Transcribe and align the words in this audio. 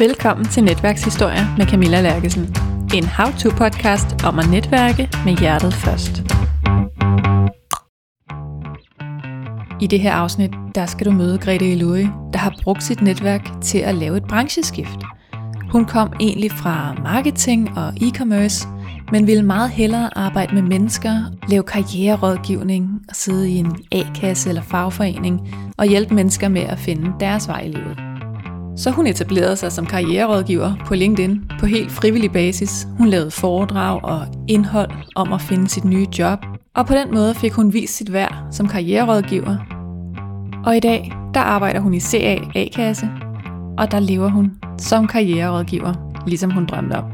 Velkommen 0.00 0.46
til 0.46 0.64
Netværkshistorier 0.64 1.56
med 1.56 1.66
Camilla 1.66 2.00
Lærkesen. 2.00 2.56
En 2.94 3.04
how-to-podcast 3.04 4.26
om 4.26 4.38
at 4.38 4.50
netværke 4.50 5.08
med 5.24 5.36
hjertet 5.36 5.74
først. 5.74 6.22
I 9.80 9.86
det 9.86 10.00
her 10.00 10.12
afsnit, 10.12 10.50
der 10.74 10.86
skal 10.86 11.06
du 11.06 11.10
møde 11.10 11.38
Grete 11.38 11.72
Eloi, 11.72 12.02
der 12.32 12.38
har 12.38 12.54
brugt 12.62 12.82
sit 12.82 13.02
netværk 13.02 13.48
til 13.62 13.78
at 13.78 13.94
lave 13.94 14.16
et 14.16 14.24
brancheskift. 14.24 14.98
Hun 15.72 15.84
kom 15.84 16.12
egentlig 16.20 16.52
fra 16.52 16.94
marketing 17.02 17.78
og 17.78 17.88
e-commerce, 17.88 18.68
men 19.12 19.26
ville 19.26 19.42
meget 19.42 19.70
hellere 19.70 20.18
arbejde 20.18 20.54
med 20.54 20.62
mennesker, 20.62 21.22
lave 21.48 21.62
karriererådgivning 21.62 23.00
og 23.08 23.16
sidde 23.16 23.50
i 23.50 23.56
en 23.56 23.76
A-kasse 23.92 24.48
eller 24.48 24.62
fagforening 24.62 25.54
og 25.76 25.86
hjælpe 25.86 26.14
mennesker 26.14 26.48
med 26.48 26.62
at 26.62 26.78
finde 26.78 27.12
deres 27.20 27.48
vej 27.48 27.60
i 27.60 27.68
livet. 27.68 28.07
Så 28.78 28.90
hun 28.90 29.06
etablerede 29.06 29.56
sig 29.56 29.72
som 29.72 29.86
karriererådgiver 29.86 30.74
på 30.86 30.94
LinkedIn 30.94 31.50
på 31.60 31.66
helt 31.66 31.90
frivillig 31.90 32.32
basis. 32.32 32.86
Hun 32.98 33.08
lavede 33.08 33.30
foredrag 33.30 34.04
og 34.04 34.26
indhold 34.48 34.90
om 35.14 35.32
at 35.32 35.40
finde 35.40 35.68
sit 35.68 35.84
nye 35.84 36.06
job, 36.18 36.38
og 36.74 36.86
på 36.86 36.94
den 36.94 37.14
måde 37.14 37.34
fik 37.34 37.52
hun 37.52 37.72
vist 37.72 37.96
sit 37.96 38.12
værd 38.12 38.34
som 38.52 38.68
karriererådgiver. 38.68 39.56
Og 40.66 40.76
i 40.76 40.80
dag, 40.80 41.12
der 41.34 41.40
arbejder 41.40 41.80
hun 41.80 41.94
i 41.94 42.00
CA 42.00 42.38
A-kasse, 42.54 43.10
og 43.78 43.90
der 43.90 44.00
lever 44.00 44.28
hun 44.28 44.58
som 44.78 45.06
karriererådgiver, 45.06 46.22
ligesom 46.26 46.50
hun 46.50 46.66
drømte 46.66 46.94
om. 46.94 47.12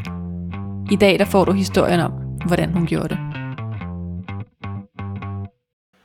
I 0.90 0.96
dag 0.96 1.18
der 1.18 1.24
får 1.24 1.44
du 1.44 1.52
historien 1.52 2.00
om, 2.00 2.12
hvordan 2.46 2.72
hun 2.72 2.86
gjorde 2.86 3.08
det. 3.08 3.18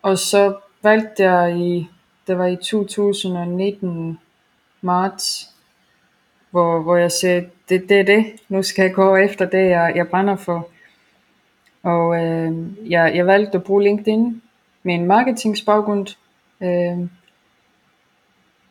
Og 0.01 0.17
så 0.17 0.55
valgte 0.83 1.23
jeg 1.23 1.57
i, 1.57 1.87
det 2.27 2.37
var 2.37 2.45
i 2.45 2.55
2019 2.55 4.19
marts, 4.81 5.48
hvor, 6.51 6.81
hvor 6.81 6.95
jeg 6.97 7.11
sagde, 7.11 7.45
det, 7.69 7.89
det 7.89 7.99
er 7.99 8.03
det, 8.03 8.25
nu 8.49 8.63
skal 8.63 8.83
jeg 8.83 8.93
gå 8.93 9.15
efter 9.15 9.45
det, 9.45 9.69
jeg, 9.69 9.93
jeg 9.95 10.07
brænder 10.07 10.35
for. 10.35 10.67
Og 11.83 12.23
øh, 12.23 12.53
jeg, 12.91 13.15
jeg 13.15 13.27
valgte 13.27 13.57
at 13.57 13.63
bruge 13.63 13.83
LinkedIn 13.83 14.41
med 14.83 14.93
en 14.93 15.05
marketingsbaggrund. 15.05 16.07
Øh, 16.61 17.07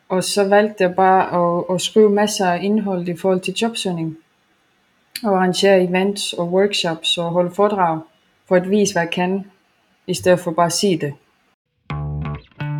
og 0.08 0.24
så 0.24 0.48
valgte 0.48 0.84
jeg 0.84 0.94
bare 0.94 1.58
at, 1.58 1.74
at 1.74 1.80
skrive 1.80 2.10
masser 2.10 2.46
af 2.46 2.58
indhold 2.62 3.08
i 3.08 3.16
forhold 3.16 3.40
til 3.40 3.54
jobsøgning. 3.54 4.16
Og 5.24 5.36
arrangere 5.36 5.84
events 5.84 6.32
og 6.32 6.52
workshops 6.52 7.18
og 7.18 7.30
holde 7.30 7.50
foredrag 7.50 8.00
for 8.48 8.56
at 8.56 8.70
vise, 8.70 8.94
hvad 8.94 9.02
jeg 9.02 9.10
kan, 9.10 9.44
i 10.06 10.14
stedet 10.14 10.40
for 10.40 10.50
bare 10.50 10.66
at 10.66 10.72
sige 10.72 10.98
det. 10.98 11.14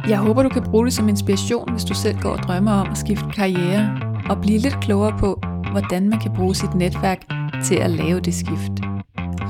Jeg 0.08 0.19
håber, 0.19 0.42
du 0.42 0.48
kan 0.48 0.62
bruge 0.70 0.84
det 0.84 0.92
som 0.92 1.08
inspiration, 1.08 1.72
hvis 1.72 1.84
du 1.84 1.94
selv 1.94 2.19
går 2.20 2.30
og 2.30 2.38
drømmer 2.38 2.72
om 2.72 2.91
at 2.91 2.98
skifte 2.98 3.24
karriere 3.34 4.08
og 4.31 4.41
blive 4.41 4.59
lidt 4.59 4.81
klogere 4.81 5.19
på, 5.19 5.31
hvordan 5.71 6.09
man 6.09 6.21
kan 6.21 6.33
bruge 6.37 6.55
sit 6.55 6.75
netværk 6.75 7.21
til 7.67 7.75
at 7.75 7.91
lave 7.91 8.21
det 8.21 8.34
skift. 8.34 8.75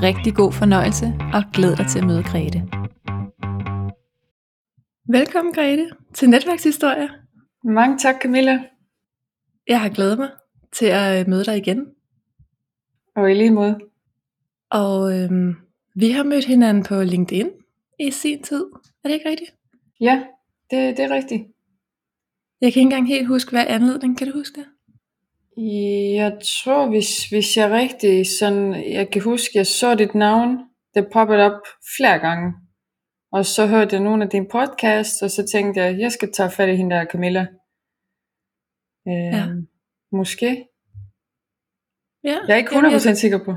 Rigtig 0.03 0.35
god 0.35 0.53
fornøjelse 0.53 1.07
og 1.35 1.43
glæd 1.53 1.77
dig 1.77 1.87
til 1.87 1.99
at 1.99 2.07
møde 2.07 2.23
Grete. 2.23 2.61
Velkommen 5.09 5.55
Grete 5.55 5.91
til 6.15 6.31
Netværkshistorie. 6.31 7.09
Mange 7.65 7.99
tak 7.99 8.15
Camilla. 8.23 8.59
Jeg 9.69 9.81
har 9.81 9.89
glædet 9.89 10.19
mig 10.19 10.31
til 10.73 10.87
at 10.87 11.29
møde 11.29 11.45
dig 11.45 11.57
igen. 11.57 11.87
Og 13.17 13.31
i 13.31 13.35
lige 13.35 13.51
måde. 13.51 13.79
Og 14.71 15.19
øhm, 15.19 15.57
vi 15.95 16.11
har 16.11 16.23
mødt 16.23 16.45
hinanden 16.45 16.83
på 16.83 17.03
LinkedIn 17.03 17.51
i 18.01 18.11
sin 18.11 18.43
tid. 18.43 18.65
Er 19.05 19.09
det 19.09 19.15
ikke 19.15 19.29
rigtigt? 19.29 19.55
Ja, 20.01 20.23
det, 20.71 20.97
det 20.97 21.05
er 21.05 21.11
rigtigt. 21.11 21.43
Jeg 22.61 22.73
kan 22.73 22.81
ikke 22.81 22.81
engang 22.81 23.09
helt 23.09 23.29
huske, 23.29 23.51
hvad 23.51 23.67
anledning. 23.69 24.19
Kan 24.19 24.27
du 24.27 24.33
huske 24.39 24.61
det? 24.61 24.67
Jeg 26.21 26.39
tror, 26.63 26.91
hvis, 26.91 27.29
hvis 27.29 27.57
jeg 27.57 27.71
rigtig 27.71 28.27
sådan, 28.41 28.93
jeg 28.93 29.11
kan 29.11 29.23
huske, 29.23 29.51
jeg 29.55 29.67
så 29.67 29.95
dit 29.95 30.15
navn, 30.15 30.59
det 30.95 31.09
poppede 31.13 31.45
op 31.45 31.61
flere 31.97 32.19
gange. 32.19 32.55
Og 33.33 33.47
så 33.47 33.67
hørte 33.67 33.95
jeg 33.95 34.05
nogle 34.05 34.25
af 34.25 34.31
dine 34.31 34.49
podcast, 34.51 35.23
og 35.23 35.31
så 35.31 35.47
tænkte 35.53 35.81
jeg, 35.81 35.99
jeg 35.99 36.13
skal 36.13 36.33
tage 36.33 36.51
fat 36.51 36.69
i 36.69 36.77
hende 36.77 36.97
der 36.97 37.05
Camilla. 37.05 37.47
Øh, 39.09 39.33
ja. 39.37 39.47
Måske. 40.13 40.67
Ja, 42.25 42.39
jeg 42.49 42.55
er 42.55 42.57
ikke 42.57 42.71
100% 42.71 42.75
jamen, 42.75 42.93
jeg... 42.93 43.17
sikker 43.17 43.45
på. 43.45 43.55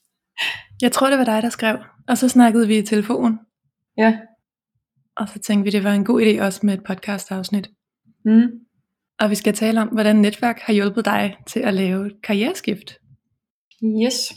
jeg 0.84 0.92
tror, 0.92 1.10
det 1.10 1.18
var 1.18 1.24
dig, 1.24 1.42
der 1.42 1.50
skrev. 1.50 1.78
Og 2.08 2.18
så 2.18 2.28
snakkede 2.28 2.66
vi 2.66 2.78
i 2.78 2.82
telefon. 2.82 3.38
Ja. 3.96 4.18
Og 5.16 5.28
så 5.28 5.38
tænkte 5.38 5.64
vi, 5.64 5.70
det 5.70 5.84
var 5.84 5.92
en 5.92 6.04
god 6.04 6.22
idé 6.22 6.42
også 6.42 6.66
med 6.66 6.74
et 6.74 6.84
podcast 6.84 7.32
afsnit. 7.32 7.70
Mm. 8.28 8.48
Og 9.20 9.30
vi 9.30 9.34
skal 9.34 9.54
tale 9.54 9.80
om, 9.80 9.88
hvordan 9.88 10.16
netværk 10.16 10.58
har 10.60 10.72
hjulpet 10.72 11.04
dig 11.04 11.36
til 11.46 11.60
at 11.60 11.74
lave 11.74 12.06
et 12.06 12.22
karriereskift. 12.22 12.98
Yes. 14.04 14.32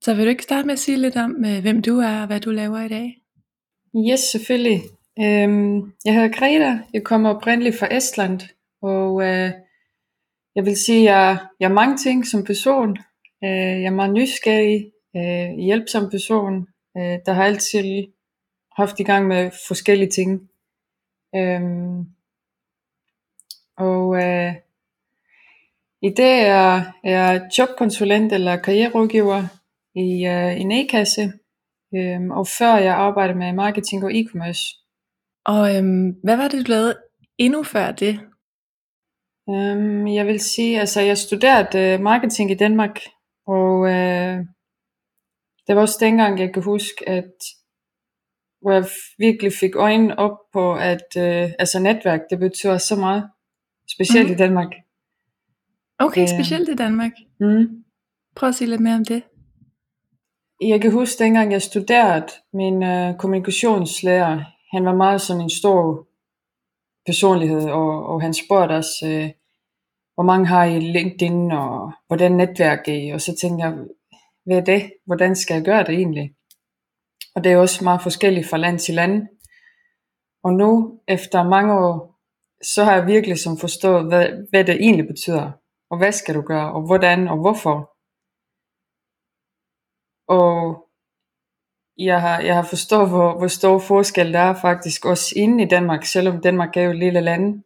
Så 0.00 0.14
vil 0.14 0.24
du 0.24 0.30
ikke 0.30 0.42
starte 0.42 0.66
med 0.66 0.72
at 0.72 0.78
sige 0.78 0.98
lidt 0.98 1.16
om, 1.16 1.44
øh, 1.44 1.60
hvem 1.60 1.82
du 1.82 1.98
er 1.98 2.20
og 2.20 2.26
hvad 2.26 2.40
du 2.40 2.50
laver 2.50 2.80
i 2.80 2.88
dag? 2.88 3.16
Yes, 4.10 4.20
selvfølgelig. 4.20 4.80
Øhm, 5.18 5.76
jeg 6.04 6.14
hedder 6.14 6.38
Greta. 6.38 6.78
Jeg 6.92 7.04
kommer 7.04 7.34
oprindeligt 7.34 7.78
fra 7.78 7.96
Estland. 7.96 8.40
Og 8.82 9.22
øh, 9.22 9.50
jeg 10.54 10.64
vil 10.64 10.76
sige, 10.76 10.98
at 10.98 11.04
jeg, 11.14 11.38
jeg 11.60 11.70
er 11.70 11.74
mange 11.74 11.96
ting 11.96 12.26
som 12.26 12.44
person. 12.44 12.90
Øh, 13.44 13.80
jeg 13.82 13.90
er 13.92 13.98
meget 14.00 14.14
nysgerrig, 14.14 14.92
øh, 15.16 15.58
hjælpsom 15.64 16.10
person, 16.10 16.66
øh, 16.96 17.18
der 17.26 17.32
har 17.32 17.44
altid 17.44 18.04
haft 18.76 19.00
i 19.00 19.02
gang 19.02 19.26
med 19.26 19.50
forskellige 19.68 20.10
ting. 20.10 20.40
Øhm, 21.36 22.04
og 23.80 24.16
øh, 24.22 24.54
i 26.02 26.10
dag 26.16 26.48
er 26.48 26.82
jeg 27.04 27.50
jobkonsulent 27.58 28.32
eller 28.32 28.56
karriererådgiver 28.56 29.42
i 29.94 30.26
øh, 30.26 30.60
en 30.60 30.72
A-kasse, 30.72 31.32
øhm, 31.94 32.30
og 32.30 32.46
før 32.58 32.74
jeg 32.76 32.94
arbejdede 32.94 33.38
med 33.38 33.52
marketing 33.52 34.04
og 34.04 34.10
e-commerce. 34.10 34.64
Og 35.44 35.76
øhm, 35.76 36.08
hvad 36.24 36.36
var 36.36 36.48
det, 36.48 36.66
du 36.66 36.72
lavede 36.72 36.96
endnu 37.38 37.62
før 37.62 37.92
det? 37.92 38.20
Øhm, 39.50 40.06
jeg 40.06 40.26
vil 40.26 40.40
sige, 40.40 40.80
altså 40.80 41.00
jeg 41.00 41.18
studerede 41.18 41.78
øh, 41.78 42.00
marketing 42.00 42.50
i 42.50 42.54
Danmark, 42.54 43.00
og 43.46 43.88
øh, 43.88 44.38
det 45.66 45.76
var 45.76 45.80
også 45.80 45.98
dengang, 46.00 46.40
jeg 46.40 46.52
kan 46.54 46.62
huske, 46.62 47.08
at 47.08 47.32
hvor 48.60 48.72
jeg 48.72 48.84
virkelig 49.18 49.52
fik 49.52 49.76
øjnene 49.76 50.18
op 50.18 50.36
på, 50.52 50.74
at 50.74 51.08
øh, 51.16 51.50
altså 51.58 51.78
netværk, 51.78 52.20
det 52.30 52.38
betyder 52.38 52.78
så 52.78 52.96
meget. 52.96 53.30
Specielt 54.00 54.28
mm. 54.28 54.32
i 54.32 54.36
Danmark. 54.36 54.72
Okay, 55.98 56.22
øh, 56.22 56.28
specielt 56.28 56.68
i 56.68 56.74
Danmark. 56.74 57.12
Mm. 57.40 57.84
Prøv 58.36 58.48
at 58.48 58.54
sige 58.54 58.68
lidt 58.70 58.80
mere 58.80 58.94
om 58.94 59.04
det. 59.04 59.22
Jeg 60.60 60.80
kan 60.80 60.92
huske 60.92 61.24
dengang 61.24 61.52
jeg 61.52 61.62
studerede, 61.62 62.26
min 62.52 62.82
øh, 62.82 63.16
kommunikationslærer, 63.18 64.44
han 64.72 64.84
var 64.84 64.94
meget 64.94 65.20
sådan 65.20 65.42
en 65.42 65.50
stor 65.50 66.06
personlighed, 67.06 67.70
og, 67.70 68.06
og 68.06 68.22
han 68.22 68.34
spurgte 68.34 68.72
os, 68.72 69.02
øh, 69.04 69.30
hvor 70.14 70.24
mange 70.24 70.46
har 70.46 70.64
I 70.64 70.80
LinkedIn, 70.80 71.50
og 71.50 71.92
hvordan 72.06 72.32
netværk 72.32 72.88
I, 72.88 73.10
og 73.10 73.20
så 73.20 73.36
tænkte 73.40 73.64
jeg, 73.64 73.74
hvad 74.44 74.56
er 74.56 74.64
det? 74.64 74.92
Hvordan 75.06 75.36
skal 75.36 75.54
jeg 75.54 75.64
gøre 75.64 75.84
det 75.84 75.94
egentlig? 75.94 76.34
Og 77.34 77.44
det 77.44 77.52
er 77.52 77.56
også 77.56 77.84
meget 77.84 78.02
forskelligt 78.02 78.48
fra 78.48 78.56
land 78.56 78.78
til 78.78 78.94
land. 78.94 79.26
Og 80.44 80.52
nu, 80.52 81.00
efter 81.08 81.42
mange 81.42 81.74
år, 81.74 82.09
så 82.62 82.84
har 82.84 82.94
jeg 82.94 83.06
virkelig 83.06 83.38
som 83.38 83.58
forstået, 83.58 84.06
hvad, 84.06 84.28
hvad 84.50 84.64
det 84.64 84.74
egentlig 84.74 85.06
betyder. 85.06 85.52
Og 85.90 85.98
hvad 85.98 86.12
skal 86.12 86.34
du 86.34 86.42
gøre, 86.42 86.72
og 86.72 86.86
hvordan, 86.86 87.28
og 87.28 87.38
hvorfor. 87.40 87.76
Og 90.28 90.86
jeg 91.98 92.20
har, 92.20 92.40
jeg 92.40 92.54
har 92.54 92.62
forstået, 92.62 93.08
hvor, 93.08 93.38
hvor 93.38 93.46
stor 93.46 93.78
forskel 93.78 94.32
der 94.32 94.38
er 94.38 94.54
faktisk 94.60 95.04
også 95.04 95.34
inde 95.36 95.64
i 95.64 95.68
Danmark, 95.68 96.04
selvom 96.04 96.40
Danmark 96.40 96.76
er 96.76 96.82
jo 96.82 96.90
et 96.90 96.98
lille 96.98 97.20
land, 97.20 97.62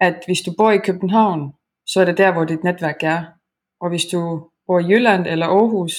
at 0.00 0.22
hvis 0.26 0.40
du 0.40 0.54
bor 0.58 0.70
i 0.70 0.78
København, 0.78 1.52
så 1.86 2.00
er 2.00 2.04
det 2.04 2.18
der, 2.18 2.32
hvor 2.32 2.44
dit 2.44 2.64
netværk 2.64 3.02
er. 3.02 3.24
Og 3.80 3.88
hvis 3.88 4.04
du 4.12 4.50
bor 4.66 4.78
i 4.78 4.86
Jylland 4.90 5.26
eller 5.26 5.46
Aarhus, 5.46 5.94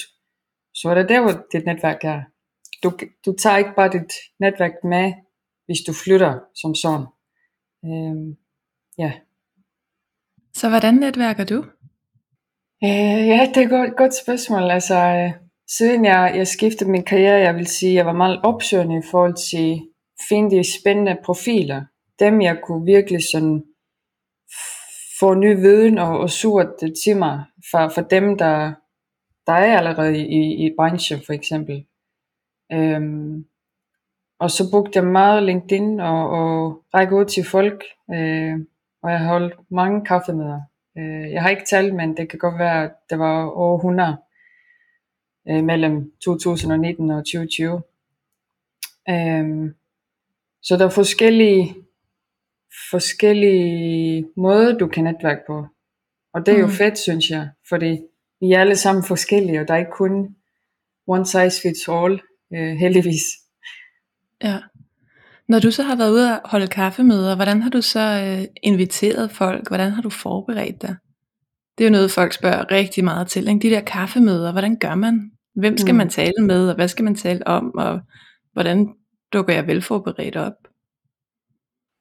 så 0.73 0.89
er 0.89 0.93
det 0.95 1.09
der, 1.09 1.21
hvor 1.21 1.45
dit 1.51 1.65
netværk 1.65 2.03
er. 2.03 2.21
Du, 2.83 2.91
du 3.25 3.35
tager 3.41 3.57
ikke 3.57 3.75
bare 3.75 3.89
dit 3.89 4.13
netværk 4.39 4.73
med, 4.83 5.13
hvis 5.65 5.81
du 5.87 5.93
flytter 5.93 6.39
som 6.61 6.75
sådan. 6.75 7.05
Øhm, 7.85 8.37
ja. 8.97 9.11
Så 10.53 10.69
hvordan 10.69 10.93
netværker 10.93 11.43
du? 11.43 11.57
Øh, 12.83 13.27
ja, 13.27 13.51
det 13.53 13.57
er 13.57 13.61
et 13.61 13.69
godt, 13.69 13.97
godt 13.97 14.15
spørgsmål. 14.15 14.71
Altså, 14.71 14.95
øh, 14.95 15.31
siden 15.77 16.05
jeg, 16.05 16.33
jeg 16.35 16.47
skiftede 16.47 16.91
min 16.91 17.03
karriere, 17.03 17.41
jeg 17.41 17.55
vil 17.55 17.67
sige, 17.67 17.93
jeg 17.93 18.05
var 18.05 18.13
meget 18.13 18.41
opsøgende 18.43 18.97
i 18.97 19.07
forhold 19.11 19.49
til 19.51 19.71
at 19.71 19.81
finde 20.29 20.57
de 20.57 20.79
spændende 20.79 21.17
profiler. 21.23 21.81
Dem 22.19 22.41
jeg 22.41 22.59
kunne 22.63 22.85
virkelig 22.85 23.21
sådan 23.31 23.63
få 25.19 25.33
ny 25.33 25.55
viden 25.55 25.97
og, 25.97 26.19
og 26.19 26.29
suge 26.29 26.65
det 26.79 26.93
til 27.05 27.17
mig 27.17 27.43
for, 27.71 27.91
for 27.95 28.01
dem, 28.01 28.37
der, 28.37 28.73
der 29.47 29.53
er 29.53 29.77
allerede 29.77 30.17
i, 30.17 30.65
i 30.65 30.71
branchen 30.77 31.19
for 31.25 31.33
eksempel. 31.33 31.85
Øhm, 32.71 33.45
og 34.39 34.51
så 34.51 34.71
brugte 34.71 34.91
jeg 34.99 35.05
meget 35.05 35.43
LinkedIn 35.43 35.99
og, 35.99 36.29
og 36.29 36.83
række 36.93 37.15
ud 37.15 37.25
til 37.25 37.43
folk, 37.45 37.83
øh, 38.13 38.53
og 39.03 39.11
jeg 39.11 39.25
holdt 39.25 39.55
mange 39.71 40.05
kaffemøder 40.05 40.61
Øh, 40.99 41.31
jeg 41.31 41.41
har 41.41 41.49
ikke 41.49 41.65
talt, 41.69 41.95
men 41.95 42.17
det 42.17 42.29
kan 42.29 42.39
godt 42.39 42.59
være, 42.59 42.83
at 42.83 42.91
det 43.09 43.19
var 43.19 43.45
over 43.49 43.77
100 43.77 44.17
øh, 45.49 45.63
mellem 45.63 46.11
2019 46.25 47.09
og 47.11 47.25
2020. 47.25 47.81
Øh, 49.09 49.71
så 50.61 50.77
der 50.77 50.85
er 50.85 50.89
forskellige, 50.89 51.75
forskellige 52.91 54.27
måder, 54.37 54.77
du 54.77 54.87
kan 54.87 55.03
netværke 55.03 55.41
på. 55.47 55.65
Og 56.33 56.45
det 56.45 56.53
er 56.53 56.59
jo 56.59 56.65
Mm. 56.65 56.71
fedt, 56.71 56.97
synes 56.97 57.29
jeg, 57.29 57.49
fordi 57.69 57.99
vi 58.39 58.51
er 58.51 58.59
alle 58.59 58.75
sammen 58.75 59.03
forskellige, 59.03 59.61
og 59.61 59.67
der 59.67 59.73
er 59.73 59.77
ikke 59.77 59.91
kun 59.91 60.35
one 61.07 61.25
size 61.25 61.61
fits 61.61 61.89
all, 61.89 62.21
øh, 62.53 62.75
heldigvis. 62.75 63.23
Ja. 64.43 64.59
Når 65.47 65.59
du 65.59 65.71
så 65.71 65.83
har 65.83 65.95
været 65.95 66.11
ude 66.11 66.41
og 66.41 66.49
holde 66.49 66.67
kaffemøder, 66.67 67.35
hvordan 67.35 67.61
har 67.61 67.69
du 67.69 67.81
så 67.81 67.99
øh, 68.39 68.47
inviteret 68.63 69.31
folk? 69.31 69.67
Hvordan 69.67 69.91
har 69.91 70.01
du 70.01 70.09
forberedt 70.09 70.81
dig? 70.81 70.95
Det 71.77 71.83
er 71.83 71.87
jo 71.87 71.91
noget, 71.91 72.11
folk 72.11 72.33
spørger 72.33 72.71
rigtig 72.71 73.03
meget 73.03 73.27
til. 73.27 73.47
Ikke? 73.47 73.59
De 73.59 73.69
der 73.69 73.81
kaffemøder, 73.81 74.51
hvordan 74.51 74.75
gør 74.75 74.95
man? 74.95 75.31
Hvem 75.55 75.77
skal 75.77 75.93
Mm. 75.93 75.97
man 75.97 76.09
tale 76.09 76.33
med, 76.41 76.69
og 76.69 76.75
hvad 76.75 76.87
skal 76.87 77.03
man 77.05 77.15
tale 77.15 77.47
om, 77.47 77.71
og 77.75 77.99
hvordan 78.53 78.87
dukker 79.33 79.53
jeg 79.53 79.67
velforberedt 79.67 80.35
op? 80.35 80.53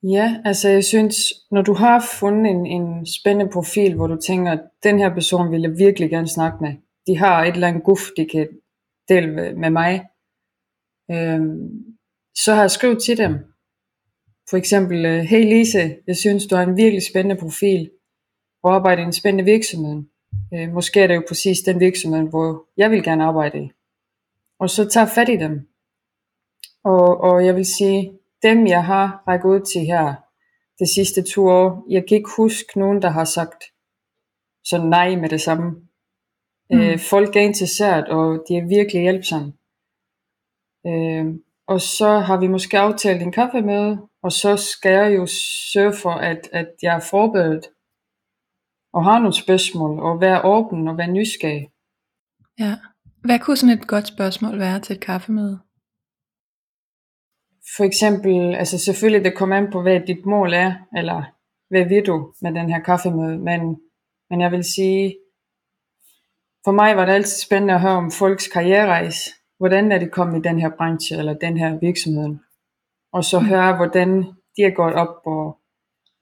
Ja, 0.02 0.36
altså 0.44 0.68
jeg 0.68 0.84
synes, 0.84 1.16
når 1.50 1.62
du 1.62 1.74
har 1.74 2.04
fundet 2.20 2.50
en, 2.50 2.66
en 2.66 3.06
spændende 3.06 3.52
profil, 3.52 3.94
hvor 3.94 4.06
du 4.06 4.16
tænker, 4.26 4.52
at 4.52 4.60
den 4.82 4.98
her 4.98 5.14
person 5.14 5.52
vil 5.52 5.60
jeg 5.60 5.78
virkelig 5.78 6.10
gerne 6.10 6.28
snakke 6.28 6.58
med. 6.60 6.72
De 7.06 7.16
har 7.18 7.44
et 7.44 7.54
eller 7.54 7.68
andet 7.68 7.84
guf, 7.84 8.00
de 8.16 8.26
kan 8.32 8.48
dele 9.08 9.54
med, 9.56 9.70
mig. 9.70 10.04
Øhm, 11.10 11.68
så 12.36 12.54
har 12.54 12.60
jeg 12.60 12.70
skrevet 12.70 13.02
til 13.02 13.18
dem. 13.18 13.32
For 14.50 14.56
eksempel, 14.56 15.06
øh, 15.06 15.20
hey 15.20 15.44
Lise, 15.44 15.96
jeg 16.06 16.16
synes, 16.16 16.46
du 16.46 16.56
har 16.56 16.62
en 16.62 16.76
virkelig 16.76 17.02
spændende 17.10 17.40
profil, 17.40 17.90
og 18.62 18.74
arbejder 18.74 19.02
i 19.02 19.06
en 19.06 19.12
spændende 19.12 19.44
virksomhed. 19.52 20.02
Øh, 20.54 20.72
måske 20.72 21.00
er 21.00 21.06
det 21.06 21.14
jo 21.14 21.22
præcis 21.28 21.58
den 21.58 21.80
virksomhed, 21.80 22.28
hvor 22.28 22.66
jeg 22.76 22.90
vil 22.90 23.02
gerne 23.02 23.24
arbejde 23.24 23.58
i. 23.64 23.70
Og 24.58 24.70
så 24.70 24.88
tager 24.88 25.06
fat 25.06 25.28
i 25.28 25.36
dem. 25.36 25.68
Og, 26.84 27.20
og 27.20 27.46
jeg 27.46 27.56
vil 27.56 27.66
sige, 27.66 28.12
dem 28.42 28.66
jeg 28.66 28.84
har 28.84 29.22
rækket 29.28 29.48
ud 29.48 29.60
til 29.60 29.80
her 29.80 30.14
de 30.78 30.94
sidste 30.94 31.22
to 31.22 31.46
år, 31.46 31.86
jeg 31.90 32.04
kan 32.08 32.16
ikke 32.16 32.30
huske 32.36 32.78
nogen, 32.78 33.02
der 33.02 33.08
har 33.08 33.24
sagt 33.24 33.64
så 34.64 34.78
nej 34.78 35.16
med 35.16 35.28
det 35.28 35.40
samme. 35.40 35.70
Mm. 35.70 36.76
Mm. 36.76 36.80
Øh, 36.80 36.98
folk 36.98 37.36
er 37.36 37.40
interesseret, 37.40 38.08
og 38.08 38.44
de 38.48 38.56
er 38.56 38.68
virkelig 38.68 39.02
hjælpsomme. 39.02 39.52
Øh, 40.86 41.26
og 41.68 41.80
så 41.80 42.18
har 42.18 42.40
vi 42.40 42.46
måske 42.46 42.78
aftalt 42.78 43.22
en 43.22 43.32
kaffemøde, 43.32 43.98
og 44.22 44.32
så 44.32 44.56
skal 44.56 44.92
jeg 44.92 45.16
jo 45.16 45.26
sørge 45.72 45.94
for, 46.02 46.10
at, 46.10 46.48
at 46.52 46.68
jeg 46.82 46.96
er 46.96 47.00
forberedt, 47.10 47.66
og 48.92 49.04
har 49.04 49.18
nogle 49.18 49.34
spørgsmål, 49.34 50.00
og 50.00 50.20
være 50.20 50.44
åben 50.44 50.88
og 50.88 50.98
være 50.98 51.10
nysgerrig. 51.10 51.68
Ja. 52.58 52.76
Hvad 53.24 53.38
kunne 53.38 53.56
sådan 53.56 53.78
et 53.78 53.86
godt 53.86 54.06
spørgsmål 54.06 54.58
være 54.58 54.80
til 54.80 54.96
et 54.96 55.02
kaffemøde? 55.02 55.58
For 57.76 57.84
eksempel, 57.84 58.54
altså 58.54 58.78
selvfølgelig 58.78 59.24
det 59.24 59.38
kommer 59.38 59.56
an 59.56 59.70
på, 59.72 59.82
hvad 59.82 60.00
dit 60.00 60.26
mål 60.26 60.52
er, 60.52 60.74
eller 60.96 61.22
hvad 61.68 61.84
vil 61.88 62.06
du 62.06 62.34
med 62.42 62.52
den 62.52 62.70
her 62.70 62.82
kaffemøde, 62.82 63.38
men, 63.38 63.60
men 64.30 64.40
jeg 64.40 64.50
vil 64.52 64.64
sige, 64.64 65.16
for 66.64 66.72
mig 66.72 66.96
var 66.96 67.04
det 67.04 67.12
altid 67.12 67.42
spændende 67.46 67.74
at 67.74 67.80
høre 67.80 67.92
om 67.92 68.10
folks 68.10 68.48
karriererejse. 68.48 69.30
Hvordan 69.58 69.92
er 69.92 69.98
det 69.98 70.12
kommet 70.12 70.38
i 70.38 70.48
den 70.48 70.60
her 70.60 70.70
branche, 70.78 71.16
eller 71.16 71.34
den 71.34 71.56
her 71.56 71.78
virksomhed? 71.78 72.36
Og 73.12 73.24
så 73.24 73.38
høre, 73.38 73.76
hvordan 73.76 74.22
de 74.56 74.62
er 74.62 74.74
gået 74.74 74.94
op, 74.94 75.26
og 75.26 75.60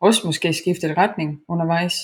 også 0.00 0.26
måske 0.26 0.52
skiftet 0.52 0.96
retning 0.96 1.40
undervejs. 1.48 1.94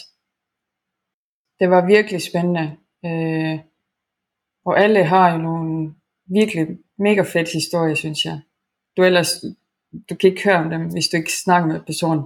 Det 1.60 1.70
var 1.70 1.86
virkelig 1.86 2.22
spændende. 2.22 2.76
Øh, 3.04 3.58
og 4.64 4.80
alle 4.80 5.04
har 5.04 5.32
jo 5.32 5.38
nogle 5.38 5.94
virkelig 6.26 6.78
mega 6.98 7.22
fed 7.22 7.52
historie, 7.52 7.96
synes 7.96 8.24
jeg. 8.24 8.40
Du 8.96 9.02
ellers, 9.02 9.44
du 10.10 10.14
kan 10.14 10.30
ikke 10.30 10.44
høre 10.44 10.56
om 10.64 10.70
dem, 10.70 10.90
hvis 10.92 11.08
du 11.08 11.16
ikke 11.16 11.32
snakker 11.32 11.68
med 11.68 11.80
personen. 11.80 12.24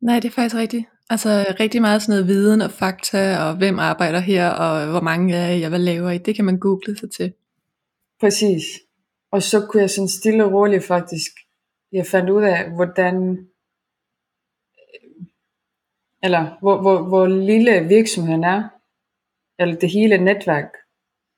Nej, 0.00 0.20
det 0.20 0.28
er 0.28 0.32
faktisk 0.32 0.56
rigtigt. 0.56 0.86
Altså 1.10 1.54
rigtig 1.60 1.80
meget 1.80 2.02
sådan 2.02 2.12
noget 2.12 2.26
viden 2.26 2.60
og 2.60 2.70
fakta, 2.70 3.38
og 3.38 3.56
hvem 3.56 3.78
arbejder 3.78 4.20
her, 4.20 4.50
og 4.50 4.90
hvor 4.90 5.00
mange 5.00 5.36
er 5.36 5.54
jeg, 5.54 5.68
hvad 5.68 5.78
laver 5.78 6.10
I, 6.10 6.18
det 6.18 6.36
kan 6.36 6.44
man 6.44 6.58
google 6.58 6.98
sig 6.98 7.10
til. 7.10 7.32
Præcis. 8.20 8.62
Og 9.32 9.42
så 9.42 9.66
kunne 9.66 9.80
jeg 9.80 9.90
sådan 9.90 10.08
stille 10.08 10.44
og 10.44 10.52
roligt 10.52 10.84
faktisk, 10.84 11.30
jeg 11.92 12.06
fandt 12.06 12.30
ud 12.30 12.42
af, 12.42 12.70
hvordan, 12.70 13.14
eller 16.22 16.58
hvor, 16.60 16.80
hvor, 16.80 17.02
hvor 17.08 17.26
lille 17.26 17.88
virksomheden 17.88 18.44
er, 18.44 18.68
eller 19.58 19.74
det 19.74 19.90
hele 19.90 20.18
netværk, 20.18 20.72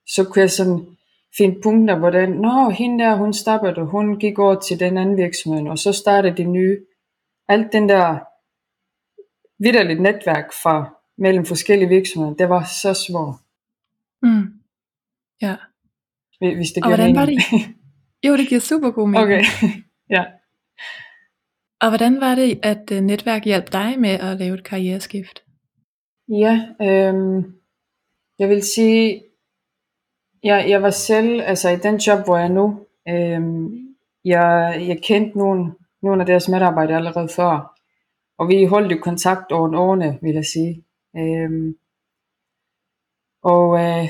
så 0.08 0.24
kunne 0.24 0.40
jeg 0.40 0.50
sådan 0.50 0.86
finde 1.38 1.60
punkter, 1.62 1.98
hvordan, 1.98 2.30
nå, 2.30 2.70
hende 2.70 3.04
der, 3.04 3.16
hun 3.16 3.32
stoppede, 3.32 3.74
og 3.76 3.86
hun 3.86 4.18
gik 4.18 4.38
over 4.38 4.60
til 4.60 4.80
den 4.80 4.98
anden 4.98 5.16
virksomhed, 5.16 5.68
og 5.68 5.78
så 5.78 5.92
startede 5.92 6.36
de 6.36 6.44
nye. 6.44 6.78
Alt 7.48 7.72
den 7.72 7.88
der 7.88 8.31
vidderligt 9.62 10.00
netværk 10.00 10.52
fra 10.62 10.94
mellem 11.18 11.44
forskellige 11.46 11.88
virksomheder, 11.88 12.34
det 12.34 12.48
var 12.48 12.64
så 12.64 12.94
svært, 12.94 13.34
Mm. 14.24 14.52
Ja. 15.42 15.56
hvis 16.38 16.72
det 16.72 16.82
Og 16.84 16.88
giver 16.88 16.96
hvordan 16.96 17.16
var 17.16 17.26
mening. 17.26 17.40
det? 17.50 17.74
Jo, 18.28 18.36
det 18.36 18.48
giver 18.48 18.60
super 18.60 18.90
god 18.90 19.08
mening. 19.08 19.24
Okay, 19.24 19.44
ja. 20.16 20.24
Og 21.80 21.88
hvordan 21.88 22.20
var 22.20 22.34
det, 22.34 22.60
at 22.62 22.90
øh, 22.92 23.00
netværk 23.00 23.44
hjalp 23.44 23.72
dig 23.72 23.94
med 23.98 24.10
at 24.10 24.36
lave 24.38 24.54
et 24.54 24.64
karriereskift? 24.64 25.42
Ja, 26.28 26.66
øhm, 26.82 27.54
jeg 28.38 28.48
vil 28.48 28.62
sige, 28.62 29.22
jeg, 30.42 30.64
jeg 30.68 30.82
var 30.82 30.90
selv, 30.90 31.40
altså 31.44 31.70
i 31.70 31.76
den 31.76 31.96
job, 31.96 32.24
hvor 32.24 32.36
jeg 32.36 32.44
er 32.46 32.52
nu, 32.52 32.86
øhm, 33.08 33.94
jeg, 34.24 34.76
jeg 34.88 34.98
kendte 35.02 35.38
nogle, 35.38 35.72
nogle 36.02 36.22
af 36.22 36.26
deres 36.26 36.48
medarbejdere 36.48 36.96
allerede 36.96 37.28
før, 37.36 37.71
og 38.38 38.48
vi 38.48 38.64
holdt 38.64 38.92
jo 38.92 38.98
kontakt 39.02 39.52
over 39.52 39.78
årene, 39.78 40.18
vil 40.22 40.34
jeg 40.34 40.44
sige. 40.44 40.84
Øhm, 41.16 41.78
og 43.42 43.78
øh, 43.80 44.08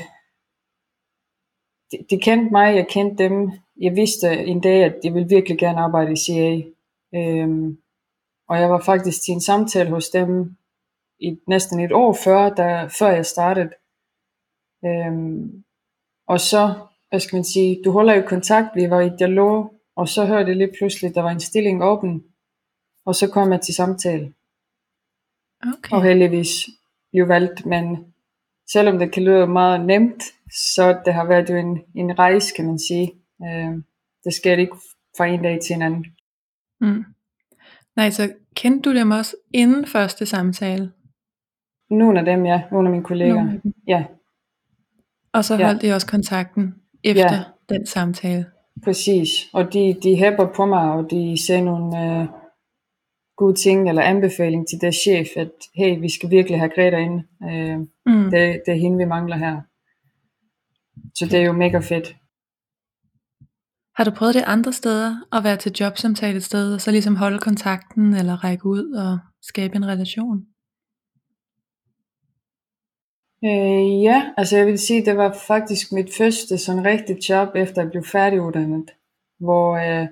de, 1.91 1.97
de 2.09 2.19
kendte 2.21 2.51
mig, 2.51 2.75
jeg 2.75 2.87
kendte 2.89 3.23
dem. 3.23 3.51
Jeg 3.81 3.95
vidste 3.95 4.27
en 4.45 4.61
dag, 4.61 4.83
at 4.83 4.95
jeg 5.03 5.13
ville 5.13 5.29
virkelig 5.29 5.57
gerne 5.57 5.79
arbejde 5.79 6.13
i 6.13 6.15
CA. 6.25 6.61
Øhm, 7.15 7.77
og 8.49 8.59
jeg 8.59 8.69
var 8.69 8.81
faktisk 8.81 9.23
til 9.23 9.31
en 9.31 9.41
samtale 9.41 9.89
hos 9.89 10.09
dem 10.09 10.55
i 11.19 11.39
næsten 11.47 11.79
et 11.79 11.91
år 11.91 12.17
før, 12.23 12.49
da, 12.49 12.85
før 12.99 13.09
jeg 13.09 13.25
startede. 13.25 13.69
Øhm, 14.85 15.63
og 16.27 16.39
så, 16.39 16.73
hvad 17.09 17.19
skal 17.19 17.35
man 17.35 17.43
sige, 17.43 17.81
du 17.85 17.91
holder 17.91 18.15
jo 18.15 18.23
kontakt, 18.27 18.67
vi 18.75 18.89
var 18.89 19.01
i 19.01 19.17
dialog, 19.19 19.73
og 19.95 20.07
så 20.07 20.25
hørte 20.25 20.49
jeg 20.49 20.57
lige 20.57 20.73
pludselig, 20.77 21.15
der 21.15 21.21
var 21.21 21.29
en 21.31 21.39
stilling 21.39 21.83
åben, 21.83 22.23
og 23.05 23.15
så 23.15 23.29
kom 23.29 23.51
jeg 23.51 23.61
til 23.61 23.73
samtale, 23.75 24.33
Okay. 25.77 25.91
og 25.95 26.03
heldigvis 26.03 26.49
blev 27.11 27.27
valgt, 27.27 27.65
men 27.65 28.13
selvom 28.71 28.99
det 28.99 29.11
kan 29.11 29.23
lyde 29.23 29.47
meget 29.47 29.85
nemt, 29.85 30.23
så 30.75 31.01
det 31.05 31.13
har 31.13 31.25
været 31.25 31.49
jo 31.49 31.55
en, 31.55 31.81
en 31.95 32.19
rejse, 32.19 32.53
kan 32.55 32.65
man 32.65 32.79
sige. 32.79 33.11
Øhm, 33.45 33.83
det 34.23 34.33
sker 34.33 34.55
ikke 34.57 34.75
fra 35.17 35.25
en 35.25 35.43
dag 35.43 35.59
til 35.61 35.73
en 35.75 35.81
anden. 35.81 36.05
Mm. 36.81 37.05
Nej, 37.95 38.09
så 38.09 38.33
kendte 38.55 38.89
du 38.89 38.95
dem 38.95 39.11
også 39.11 39.35
inden 39.53 39.85
første 39.85 40.25
samtale? 40.25 40.91
Nogle 41.89 42.19
af 42.19 42.25
dem, 42.25 42.45
ja, 42.45 42.61
nogle 42.71 42.87
af 42.87 42.91
mine 42.91 43.03
kolleger. 43.03 43.33
Nogle 43.33 43.53
af 43.53 43.61
dem. 43.61 43.73
Ja, 43.87 44.05
Og 45.33 45.45
så 45.45 45.55
Ja. 45.55 45.65
holdt 45.65 45.83
I 45.83 45.87
også 45.87 46.07
kontakten 46.07 46.75
efter 47.03 47.33
Ja. 47.35 47.43
den 47.69 47.85
samtale? 47.85 48.45
Præcis, 48.83 49.29
og 49.53 49.73
de, 49.73 49.97
de 50.03 50.15
hæpper 50.15 50.47
på 50.55 50.65
mig, 50.65 50.91
og 50.91 51.11
de 51.11 51.37
siger 51.45 51.63
nogle 51.63 52.21
øh, 52.21 52.27
gode 53.37 53.55
ting, 53.55 53.89
eller 53.89 54.01
anbefaling 54.01 54.67
til 54.67 54.81
deres 54.81 54.95
chef, 54.95 55.27
at 55.35 55.51
hey, 55.75 55.99
vi 55.99 56.09
skal 56.09 56.29
virkelig 56.29 56.59
have 56.59 56.71
Greta 56.75 56.97
ind. 56.97 57.21
Øh, 57.49 57.79
Mm. 58.05 58.23
det, 58.31 58.61
det 58.65 58.71
er 58.73 58.81
hende, 58.83 58.97
vi 58.97 59.05
mangler 59.05 59.37
her. 59.37 59.61
Så 61.15 61.25
det 61.31 61.39
er 61.39 61.45
jo 61.45 61.53
mega 61.53 61.79
fedt. 61.79 62.15
Har 63.97 64.03
du 64.03 64.11
prøvet 64.11 64.35
det 64.35 64.43
andre 64.47 64.73
steder, 64.73 65.15
at 65.35 65.43
være 65.43 65.57
til 65.57 65.71
jobsamtale 65.79 66.37
et 66.37 66.43
sted, 66.43 66.73
og 66.73 66.81
så 66.81 66.91
ligesom 66.91 67.15
holde 67.15 67.39
kontakten, 67.39 68.13
eller 68.13 68.43
række 68.43 68.65
ud 68.65 68.91
og 68.91 69.19
skabe 69.41 69.75
en 69.75 69.87
relation? 69.87 70.37
Øh, 73.45 74.03
ja, 74.03 74.33
altså 74.37 74.57
jeg 74.57 74.65
vil 74.67 74.79
sige, 74.79 75.05
det 75.05 75.17
var 75.17 75.37
faktisk 75.47 75.91
mit 75.91 76.09
første 76.17 76.57
sådan 76.57 76.85
rigtige 76.85 77.19
job, 77.29 77.49
efter 77.55 77.81
jeg 77.81 77.91
blev 77.91 78.03
færdiguddannet, 78.03 78.91
hvor 79.39 79.67
øh, 79.75 80.07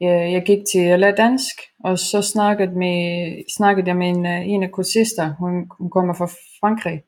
jeg, 0.00 0.32
jeg 0.32 0.42
gik 0.46 0.58
til, 0.72 0.78
at 0.78 1.00
lære 1.00 1.16
dansk, 1.16 1.56
og 1.84 1.98
så 1.98 2.22
snakkede, 2.22 2.72
med, 2.78 3.44
snakkede 3.56 3.88
jeg 3.88 3.96
med 3.96 4.08
en, 4.08 4.26
øh, 4.26 4.48
en 4.48 4.62
af 4.62 4.70
kursister, 4.70 5.34
hun, 5.38 5.52
hun 5.78 5.90
kommer 5.90 6.14
fra 6.14 6.26
Frankrig, 6.60 7.02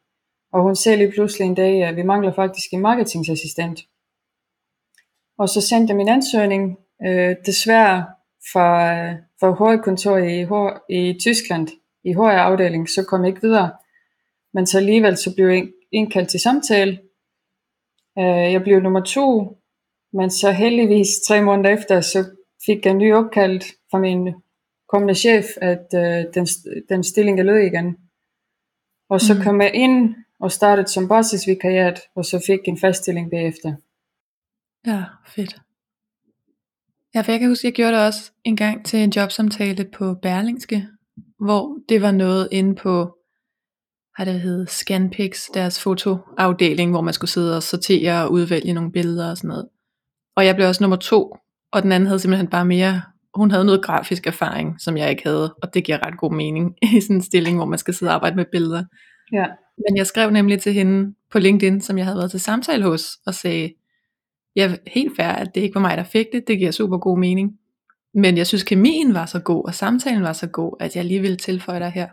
og 0.52 0.62
hun 0.62 0.76
sagde 0.76 0.98
lige 0.98 1.12
pludselig 1.12 1.46
en 1.46 1.54
dag, 1.54 1.82
at 1.82 1.96
vi 1.96 2.02
mangler 2.02 2.32
faktisk 2.34 2.72
en 2.72 2.80
marketingassistent. 2.80 3.80
Og 5.38 5.48
så 5.48 5.60
sendte 5.60 5.90
jeg 5.90 5.96
min 5.96 6.08
ansøgning, 6.08 6.78
øh, 7.06 7.36
desværre 7.46 8.06
fra, 8.52 8.68
fra 9.40 9.50
hovedkontor 9.50 10.16
i, 10.16 10.44
HR, 10.44 10.84
i 10.90 11.18
Tyskland, 11.20 11.68
i 12.04 12.12
HR-afdelingen, 12.12 12.86
så 12.86 13.04
kom 13.08 13.20
jeg 13.20 13.28
ikke 13.28 13.42
videre. 13.42 13.72
Men 14.54 14.66
så 14.66 14.78
alligevel 14.78 15.16
så 15.16 15.34
blev 15.34 15.46
jeg 15.46 15.68
indkaldt 15.92 16.28
til 16.28 16.40
samtale. 16.40 17.00
Øh, 18.18 18.52
jeg 18.52 18.62
blev 18.62 18.80
nummer 18.80 19.00
to, 19.00 19.56
men 20.12 20.30
så 20.30 20.50
heldigvis 20.50 21.08
tre 21.28 21.42
måneder 21.42 21.70
efter, 21.70 22.00
så 22.00 22.24
fik 22.66 22.86
en 22.86 22.98
ny 22.98 23.14
opkald 23.14 23.60
fra 23.90 23.98
min 23.98 24.34
kommende 24.88 25.14
chef, 25.14 25.44
at 25.56 25.86
øh, 25.94 26.34
den, 26.34 26.46
den 26.88 27.04
stilling 27.04 27.40
er 27.40 27.44
lød 27.44 27.58
igen. 27.58 27.96
Og 29.08 29.20
så 29.20 29.34
mm. 29.34 29.40
kom 29.42 29.60
jeg 29.60 29.74
ind 29.74 30.14
og 30.40 30.52
startede 30.52 30.88
som 30.88 31.08
basisvikariat, 31.08 32.00
og 32.14 32.24
så 32.24 32.42
fik 32.46 32.60
en 32.64 32.78
fast 32.78 33.02
stilling 33.02 33.30
bagefter. 33.30 33.74
Ja, 34.86 35.04
fedt. 35.26 35.56
Ja, 37.14 37.20
for 37.20 37.32
jeg 37.32 37.40
kan 37.40 37.48
huske, 37.48 37.66
jeg 37.66 37.74
gjorde 37.74 37.92
det 37.92 38.06
også 38.06 38.32
en 38.44 38.56
gang 38.56 38.86
til 38.86 38.98
en 38.98 39.12
jobsamtale 39.16 39.84
på 39.84 40.14
Berlingske, 40.14 40.88
hvor 41.38 41.78
det 41.88 42.02
var 42.02 42.10
noget 42.10 42.48
inde 42.52 42.74
på, 42.74 43.18
har 44.16 44.24
det 44.24 44.40
hedder 44.40 44.66
Scanpix, 44.66 45.46
deres 45.54 45.82
fotoafdeling, 45.82 46.90
hvor 46.90 47.00
man 47.00 47.14
skulle 47.14 47.30
sidde 47.30 47.56
og 47.56 47.62
sortere 47.62 48.24
og 48.24 48.32
udvælge 48.32 48.72
nogle 48.72 48.92
billeder 48.92 49.30
og 49.30 49.36
sådan 49.36 49.48
noget. 49.48 49.68
Og 50.36 50.46
jeg 50.46 50.54
blev 50.54 50.68
også 50.68 50.82
nummer 50.82 50.96
to, 50.96 51.36
og 51.72 51.82
den 51.82 51.92
anden 51.92 52.06
havde 52.06 52.18
simpelthen 52.18 52.48
bare 52.48 52.64
mere, 52.64 53.02
hun 53.34 53.50
havde 53.50 53.64
noget 53.64 53.84
grafisk 53.84 54.26
erfaring, 54.26 54.80
som 54.80 54.96
jeg 54.96 55.10
ikke 55.10 55.22
havde, 55.22 55.54
og 55.62 55.74
det 55.74 55.84
giver 55.84 56.06
ret 56.06 56.18
god 56.18 56.32
mening 56.32 56.74
i 56.96 57.00
sådan 57.00 57.16
en 57.16 57.22
stilling, 57.22 57.56
hvor 57.56 57.66
man 57.66 57.78
skal 57.78 57.94
sidde 57.94 58.10
og 58.10 58.14
arbejde 58.14 58.36
med 58.36 58.44
billeder. 58.52 58.84
Ja. 59.32 59.46
Men 59.88 59.96
jeg 59.96 60.06
skrev 60.06 60.30
nemlig 60.30 60.60
til 60.60 60.72
hende 60.72 61.14
på 61.30 61.38
LinkedIn, 61.38 61.80
som 61.80 61.98
jeg 61.98 62.06
havde 62.06 62.18
været 62.18 62.30
til 62.30 62.40
samtale 62.40 62.84
hos, 62.84 63.18
og 63.26 63.34
sagde, 63.34 63.72
jeg 64.56 64.78
helt 64.86 65.16
fair, 65.16 65.28
at 65.28 65.54
det 65.54 65.60
ikke 65.60 65.74
var 65.74 65.80
mig, 65.80 65.96
der 65.96 66.04
fik 66.04 66.26
det, 66.32 66.44
det 66.48 66.58
giver 66.58 66.70
super 66.70 66.98
god 66.98 67.18
mening. 67.18 67.52
Men 68.14 68.36
jeg 68.36 68.46
synes, 68.46 68.62
kemien 68.62 69.14
var 69.14 69.26
så 69.26 69.40
god, 69.40 69.64
og 69.66 69.74
samtalen 69.74 70.22
var 70.22 70.32
så 70.32 70.46
god, 70.46 70.76
at 70.80 70.96
jeg 70.96 71.04
lige 71.04 71.20
ville 71.20 71.36
tilføje 71.36 71.80
dig 71.80 71.90
her. 71.90 72.08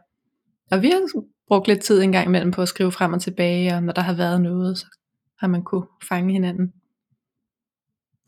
Og 0.72 0.82
vi 0.82 0.88
har 0.88 1.24
brugt 1.48 1.68
lidt 1.68 1.80
tid 1.80 2.02
en 2.02 2.12
gang 2.12 2.28
imellem 2.28 2.52
på 2.52 2.62
at 2.62 2.68
skrive 2.68 2.92
frem 2.92 3.14
og 3.14 3.22
tilbage, 3.22 3.76
og 3.76 3.84
når 3.84 3.94
der 3.94 4.02
har 4.02 4.14
været 4.14 4.42
noget, 4.42 4.78
så 4.78 4.86
har 5.40 5.48
man 5.48 5.64
kunne 5.64 5.86
fange 6.10 6.34
hinanden. 6.34 6.74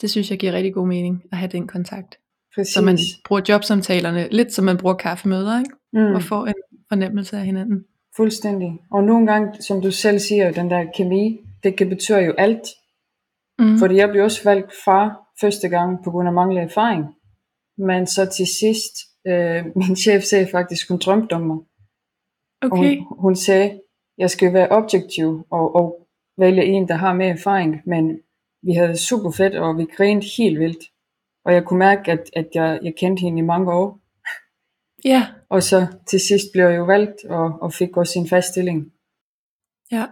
Det 0.01 0.11
synes 0.11 0.31
jeg 0.31 0.39
giver 0.39 0.53
rigtig 0.53 0.73
god 0.73 0.87
mening 0.87 1.23
at 1.31 1.37
have 1.37 1.51
den 1.51 1.67
kontakt. 1.67 2.19
Præcis. 2.55 2.73
Så 2.73 2.81
man 2.81 2.97
bruger 3.27 3.41
jobsamtalerne 3.49 4.27
lidt 4.31 4.53
som 4.53 4.65
man 4.65 4.77
bruger 4.77 4.95
kaffemøder, 4.95 5.59
ikke? 5.59 5.71
Mm. 5.93 6.15
Og 6.15 6.21
får 6.21 6.45
en 6.45 6.53
fornemmelse 6.89 7.37
af 7.37 7.45
hinanden. 7.45 7.85
Fuldstændig. 8.15 8.79
Og 8.91 9.03
nogle 9.03 9.27
gange, 9.31 9.61
som 9.61 9.81
du 9.81 9.91
selv 9.91 10.19
siger, 10.19 10.51
den 10.51 10.69
der 10.69 10.85
kemi, 10.97 11.37
det 11.63 11.75
kan 11.77 11.89
betyde 11.89 12.19
jo 12.19 12.33
alt. 12.37 12.61
Mm. 13.59 13.77
Fordi 13.79 13.95
jeg 13.95 14.09
blev 14.09 14.23
også 14.23 14.43
valgt 14.43 14.71
fra 14.85 15.15
første 15.41 15.69
gang 15.69 16.03
på 16.03 16.11
grund 16.11 16.27
af 16.27 16.33
manglende 16.33 16.61
erfaring. 16.63 17.05
Men 17.77 18.07
så 18.07 18.25
til 18.25 18.47
sidst, 18.59 18.93
øh, 19.27 19.65
min 19.87 19.95
chef 19.95 20.23
sagde 20.23 20.47
faktisk, 20.51 20.89
hun 20.89 20.99
drømte 20.99 21.33
om 21.33 21.41
mig. 21.41 21.57
Og 22.61 22.71
Okay. 22.71 22.97
hun, 22.97 23.17
hun 23.19 23.35
sagde, 23.35 23.79
jeg 24.17 24.29
skal 24.29 24.53
være 24.53 24.67
objektiv 24.69 25.45
og, 25.51 25.75
og 25.75 26.07
vælge 26.37 26.63
en, 26.63 26.87
der 26.87 26.95
har 26.95 27.13
mere 27.13 27.29
erfaring. 27.29 27.81
Men 27.85 28.19
vi 28.61 28.71
havde 28.73 28.97
super 28.97 29.31
fedt, 29.31 29.55
og 29.55 29.77
vi 29.77 29.85
grinede 29.97 30.25
helt 30.37 30.59
vildt. 30.59 30.83
Og 31.45 31.53
jeg 31.53 31.65
kunne 31.65 31.79
mærke, 31.79 32.11
at, 32.11 32.29
at 32.35 32.47
jeg, 32.53 32.79
jeg 32.83 32.93
kendte 32.97 33.21
hende 33.21 33.39
i 33.39 33.45
mange 33.45 33.73
år. 33.73 33.99
Ja, 35.05 35.27
Og 35.49 35.63
så 35.63 35.87
til 36.07 36.19
sidst 36.19 36.45
blev 36.53 36.65
jeg 36.65 36.77
jo 36.77 36.83
valgt, 36.83 37.25
og, 37.25 37.61
og 37.61 37.73
fik 37.73 37.97
også 37.97 38.19
en 38.19 38.27
fast 38.27 38.47
stilling. 38.51 38.91
ja. 39.91 40.05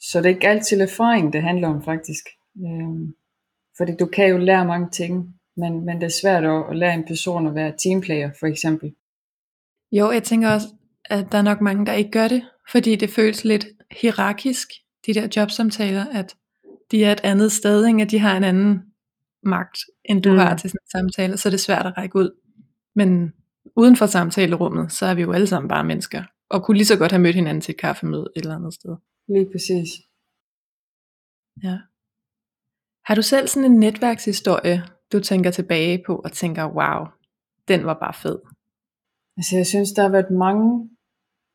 Så 0.00 0.18
det 0.18 0.26
er 0.26 0.34
ikke 0.34 0.48
altid 0.48 0.80
erfaring, 0.80 1.32
det 1.32 1.42
handler 1.42 1.68
om 1.68 1.84
faktisk. 1.84 2.24
Øhm, 2.66 3.14
fordi 3.76 3.92
du 3.96 4.06
kan 4.06 4.28
jo 4.28 4.38
lære 4.38 4.64
mange 4.64 4.90
ting, 4.90 5.34
men, 5.56 5.84
men 5.84 5.96
det 6.00 6.06
er 6.06 6.18
svært 6.22 6.44
at, 6.44 6.64
at 6.70 6.76
lære 6.76 6.94
en 6.94 7.06
person 7.06 7.46
at 7.46 7.54
være 7.54 7.76
teamplayer, 7.84 8.30
for 8.40 8.46
eksempel. 8.46 8.94
Jo, 9.92 10.10
jeg 10.10 10.22
tænker 10.22 10.50
også, 10.50 10.66
at 11.04 11.32
der 11.32 11.38
er 11.38 11.42
nok 11.42 11.60
mange, 11.60 11.86
der 11.86 11.92
ikke 11.92 12.10
gør 12.10 12.28
det, 12.28 12.42
fordi 12.70 12.96
det 12.96 13.10
føles 13.10 13.44
lidt 13.44 13.66
hierarkisk, 13.90 14.68
de 15.06 15.14
der 15.14 15.28
jobsamtaler, 15.36 16.06
at 16.12 16.36
de 16.90 17.04
er 17.04 17.12
et 17.12 17.20
andet 17.24 17.52
sted, 17.52 17.86
ikke? 17.86 18.02
at 18.02 18.10
de 18.10 18.18
har 18.18 18.36
en 18.36 18.44
anden 18.44 18.82
magt, 19.42 19.78
end 20.04 20.22
du 20.22 20.30
Mm. 20.32 20.38
har 20.38 20.56
til 20.56 20.70
sådan 20.70 20.80
en 20.84 20.90
samtale, 20.90 21.36
så 21.36 21.48
er 21.48 21.50
det 21.50 21.60
svært 21.60 21.86
at 21.86 21.98
række 21.98 22.16
ud. 22.16 22.30
Men 22.94 23.32
uden 23.76 23.96
for 23.96 24.06
samtalerummet, 24.06 24.92
så 24.92 25.06
er 25.06 25.14
vi 25.14 25.22
jo 25.22 25.32
alle 25.32 25.46
sammen 25.46 25.68
bare 25.68 25.84
mennesker, 25.84 26.22
og 26.50 26.64
kunne 26.64 26.76
lige 26.76 26.86
så 26.86 26.98
godt 26.98 27.12
have 27.12 27.22
mødt 27.22 27.34
hinanden 27.34 27.60
til 27.60 27.72
et 27.72 27.78
kaffemøde 27.80 28.26
et 28.36 28.40
eller 28.42 28.56
andet 28.56 28.74
sted. 28.74 28.96
Lige 29.28 29.48
præcis. 29.52 29.88
Ja. 31.62 31.78
Har 33.04 33.14
du 33.14 33.22
selv 33.22 33.48
sådan 33.48 33.70
en 33.72 33.78
netværkshistorie, 33.78 34.82
du 35.12 35.20
tænker 35.20 35.50
tilbage 35.50 36.02
på 36.06 36.16
og 36.16 36.32
tænker, 36.32 36.64
wow, 36.66 37.06
den 37.68 37.86
var 37.86 37.94
bare 37.94 38.14
fed? 38.14 38.38
Altså 39.36 39.56
jeg 39.56 39.66
synes, 39.66 39.92
der 39.92 40.02
har 40.02 40.08
været 40.10 40.30
mange, 40.30 40.90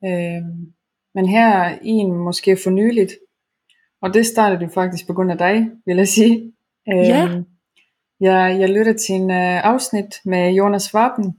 øhm, 0.05 0.73
men 1.15 1.25
her 1.29 1.47
er 1.49 1.79
en 1.83 2.17
måske 2.17 2.57
for 2.63 2.69
nyligt, 2.71 3.11
og 4.03 4.13
det 4.13 4.25
startede 4.25 4.63
jo 4.63 4.69
faktisk 4.69 5.07
på 5.07 5.13
grund 5.13 5.31
af 5.31 5.37
dig, 5.37 5.71
vil 5.85 5.97
jeg 5.97 6.07
sige. 6.07 6.53
Ja. 6.87 7.25
Øhm, 7.25 7.45
jeg, 8.19 8.59
jeg 8.59 8.69
lyttede 8.69 8.97
til 8.97 9.15
en 9.15 9.29
uh, 9.29 9.65
afsnit 9.65 10.15
med 10.25 10.53
Jonas 10.53 10.93
Warpen. 10.93 11.37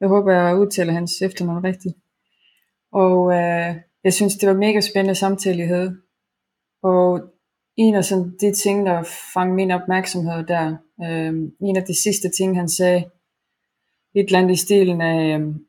Jeg 0.00 0.08
håber, 0.08 0.32
jeg 0.32 0.58
udtaler 0.58 0.92
hans 0.92 1.22
efternavn 1.22 1.64
rigtigt. 1.64 1.94
Og 2.92 3.24
uh, 3.24 3.76
jeg 4.04 4.12
synes, 4.12 4.36
det 4.36 4.48
var 4.48 4.54
mega 4.54 4.80
spændende 4.80 5.14
samtale, 5.14 5.62
I 5.62 5.66
havde. 5.66 5.96
Og 6.82 7.20
en 7.76 7.94
af 7.94 8.04
sådan 8.04 8.36
de 8.40 8.52
ting, 8.54 8.86
der 8.86 9.02
fangede 9.34 9.56
min 9.56 9.70
opmærksomhed 9.70 10.46
der, 10.46 10.76
øhm, 11.04 11.50
en 11.60 11.76
af 11.76 11.82
de 11.82 12.02
sidste 12.02 12.30
ting, 12.38 12.56
han 12.56 12.68
sagde, 12.68 13.04
et 14.14 14.26
eller 14.26 14.38
andet 14.38 14.54
i 14.54 14.64
stilen 14.64 15.00
af, 15.00 15.34
øhm, 15.34 15.66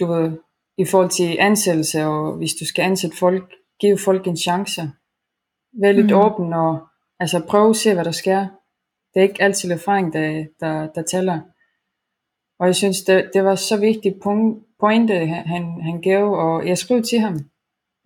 du 0.00 0.06
ved, 0.06 0.38
i 0.78 0.84
forhold 0.84 1.10
til 1.10 1.36
ansættelse, 1.40 2.04
og 2.04 2.36
hvis 2.36 2.52
du 2.60 2.66
skal 2.66 2.82
ansætte 2.82 3.16
folk, 3.16 3.54
give 3.82 3.98
folk 3.98 4.26
en 4.26 4.36
chance. 4.36 4.82
Vær 5.82 5.92
lidt 5.92 6.06
Mhm. 6.10 6.20
åben, 6.24 6.52
og 6.52 6.72
altså 7.20 7.38
prøv 7.48 7.70
at 7.70 7.76
se, 7.76 7.94
hvad 7.94 8.04
der 8.04 8.10
sker. 8.22 8.40
Det 9.14 9.20
er 9.20 9.28
ikke 9.28 9.42
altid 9.42 9.70
erfaring, 9.70 10.12
der, 10.12 10.44
der, 10.60 10.92
der 10.94 11.02
tæller. 11.02 11.40
Og 12.60 12.66
jeg 12.66 12.76
synes, 12.76 13.02
det, 13.02 13.30
det 13.34 13.44
var 13.44 13.54
så 13.54 13.76
vigtigt 13.80 14.14
point, 14.22 14.64
pointe, 14.80 15.14
han, 15.26 15.46
han, 15.46 15.64
han 15.82 16.00
gav, 16.00 16.24
og 16.32 16.68
jeg 16.68 16.78
skrev 16.78 17.02
til 17.02 17.18
ham. 17.20 17.34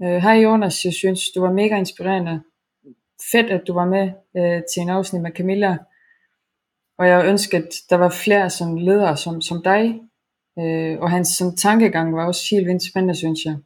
Øh, 0.02 0.16
Hej 0.26 0.33
Jonas, 0.35 0.85
jeg 0.85 0.92
synes, 0.92 1.21
du 1.35 1.40
var 1.40 1.52
mega 1.52 1.76
inspirerende. 1.76 2.42
Fedt, 3.33 3.50
at 3.50 3.62
du 3.66 3.73
var 3.75 3.85
med 3.85 4.11
øh, 4.37 4.62
til 4.75 4.80
en 4.83 4.88
afsnit 4.90 5.23
med 5.23 5.30
Camilla. 5.30 5.78
Og 6.99 7.09
jeg 7.09 7.26
ønskede, 7.26 7.62
at 7.62 7.73
der 7.90 7.97
var 7.97 8.09
flere 8.25 8.50
som 8.50 8.76
ledere 8.76 9.16
som, 9.16 9.40
som 9.40 9.62
dig. 9.62 10.00
Øh, 10.59 10.99
og 11.00 11.11
hans 11.11 11.28
som 11.28 11.56
tankegang 11.56 12.16
var 12.16 12.26
også 12.26 12.42
helt 12.50 12.66
vildt 12.66 12.90
spændende, 12.90 13.14
synes 13.14 13.40
jeg. 13.45 13.56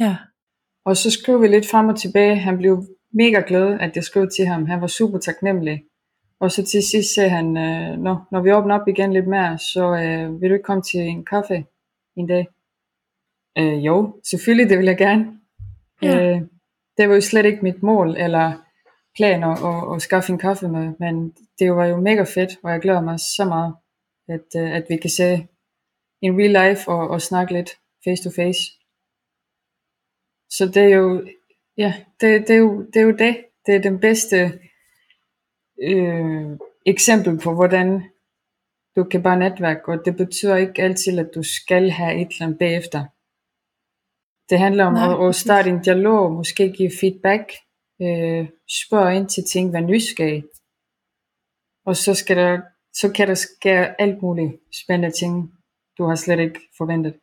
Ja. 0.00 0.16
Og 0.84 0.96
så 0.96 1.10
skrev 1.10 1.42
vi 1.42 1.48
lidt 1.48 1.70
frem 1.70 1.88
og 1.88 1.98
tilbage. 1.98 2.36
Han 2.36 2.58
blev 2.58 2.84
mega 3.12 3.42
glad, 3.46 3.78
at 3.80 3.96
jeg 3.96 4.04
skrev 4.04 4.28
til 4.36 4.46
ham. 4.46 4.66
Han 4.66 4.80
var 4.80 4.86
super 4.86 5.18
taknemmelig. 5.18 5.82
Og 6.40 6.52
så 6.52 6.64
til 6.64 6.82
sidst 6.82 7.14
sagde 7.14 7.30
han, 7.30 7.56
øh, 7.56 7.98
når, 7.98 8.28
når 8.32 8.42
vi 8.42 8.52
åbner 8.52 8.80
op 8.80 8.88
igen 8.88 9.12
lidt 9.12 9.26
mere, 9.26 9.58
så 9.58 9.94
øh, 9.94 10.40
vil 10.40 10.50
du 10.50 10.54
ikke 10.54 10.64
komme 10.64 10.82
til 10.82 11.00
en 11.00 11.24
kaffe 11.24 11.64
en 12.16 12.26
dag? 12.26 12.46
Øh, 13.58 13.86
jo, 13.86 14.20
selvfølgelig, 14.30 14.70
det 14.70 14.78
vil 14.78 14.86
jeg 14.86 14.96
gerne. 14.96 15.26
Ja. 16.02 16.30
Øh, 16.30 16.40
det 16.96 17.08
var 17.08 17.14
jo 17.14 17.20
slet 17.20 17.46
ikke 17.46 17.62
mit 17.62 17.82
mål 17.82 18.16
eller 18.16 18.52
plan 19.16 19.44
at, 19.44 19.58
at, 19.64 19.94
at 19.94 20.02
skaffe 20.02 20.32
en 20.32 20.38
kaffe 20.38 20.68
med, 20.68 20.92
men 21.00 21.34
det 21.58 21.72
var 21.72 21.86
jo 21.86 21.96
mega 21.96 22.22
fedt, 22.22 22.50
og 22.62 22.70
jeg 22.70 22.80
glæder 22.80 23.00
mig 23.00 23.18
så 23.20 23.44
meget, 23.44 23.74
at, 24.28 24.62
øh, 24.62 24.76
at 24.76 24.84
vi 24.88 24.96
kan 24.96 25.10
se 25.10 25.46
en 26.22 26.38
real 26.38 26.70
life 26.70 26.90
og, 26.90 27.08
og 27.08 27.22
snakke 27.22 27.52
lidt 27.52 27.70
face 28.04 28.24
to 28.24 28.30
face. 28.30 28.60
Så 30.50 30.66
det 30.66 30.82
er 30.82 30.96
jo, 30.96 31.28
ja, 31.76 31.94
det, 32.20 32.48
det, 32.48 32.50
er, 32.50 32.58
jo, 32.58 32.86
det 32.86 32.96
er 32.96 33.04
jo 33.04 33.16
det. 33.16 33.44
Det 33.66 33.74
er 33.74 33.80
den 33.80 34.00
bedste 34.00 34.36
øh, 35.82 36.58
eksempel 36.86 37.38
på, 37.38 37.54
hvordan 37.54 38.02
du 38.96 39.04
kan 39.04 39.22
bare 39.22 39.38
netværke, 39.38 39.88
og 39.88 40.04
det 40.04 40.16
betyder 40.16 40.56
ikke 40.56 40.82
altid, 40.82 41.18
at 41.18 41.30
du 41.34 41.42
skal 41.42 41.90
have 41.90 42.14
et 42.20 42.28
eller 42.28 42.46
andet 42.46 42.58
bagefter. 42.58 43.04
Det 44.50 44.58
handler 44.58 44.84
om 44.84 44.92
Nej, 44.92 45.12
at, 45.12 45.28
at 45.28 45.34
starte 45.34 45.70
en 45.70 45.82
dialog, 45.82 46.32
måske 46.32 46.72
give 46.72 46.90
feedback, 47.00 47.52
øh, 48.02 48.48
spørge 48.82 49.16
ind 49.16 49.28
til 49.28 49.44
ting, 49.52 49.72
vær 49.72 49.80
nysgerrig. 49.80 50.44
Og 51.86 51.96
så, 51.96 52.14
skal 52.14 52.36
der, 52.36 52.60
så 52.92 53.12
kan 53.12 53.28
der 53.28 53.34
ske 53.34 54.00
alt 54.00 54.22
muligt 54.22 54.52
spændende 54.82 55.16
ting, 55.16 55.52
du 55.98 56.04
har 56.04 56.14
slet 56.14 56.40
ikke 56.40 56.60
forventet. 56.78 57.14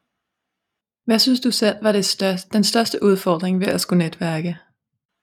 Hvad 1.08 1.20
synes 1.20 1.40
du 1.40 1.52
selv 1.52 1.76
var 1.82 1.92
det 1.92 2.06
største, 2.06 2.50
den 2.54 2.64
største 2.64 3.04
udfordring 3.04 3.60
ved 3.60 3.68
at 3.68 3.82
skulle 3.82 4.04
netværke? 4.04 4.58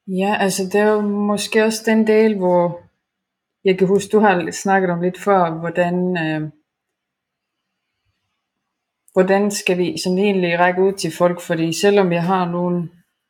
Ja, 0.07 0.37
altså 0.41 0.63
det 0.65 0.75
er 0.75 0.91
jo 0.91 1.01
måske 1.01 1.65
også 1.65 1.83
den 1.87 2.07
del, 2.07 2.37
hvor 2.37 2.81
jeg 3.65 3.79
kan 3.79 3.89
huske, 3.89 4.13
du 4.13 4.19
har 4.19 4.51
snakket 4.51 4.91
om 4.91 5.01
lidt 5.01 5.21
før, 5.21 5.61
hvordan, 5.61 5.95
øh, 6.25 6.51
hvordan 9.13 9.51
skal 9.51 9.79
vi 9.79 9.99
sådan 10.05 10.19
egentlig 10.19 10.59
række 10.59 10.83
ud 10.83 10.93
til 10.93 11.13
folk, 11.19 11.41
fordi 11.41 11.73
selvom 11.81 12.13
jeg 12.13 12.23
har 12.23 12.51
nogle, 12.51 12.89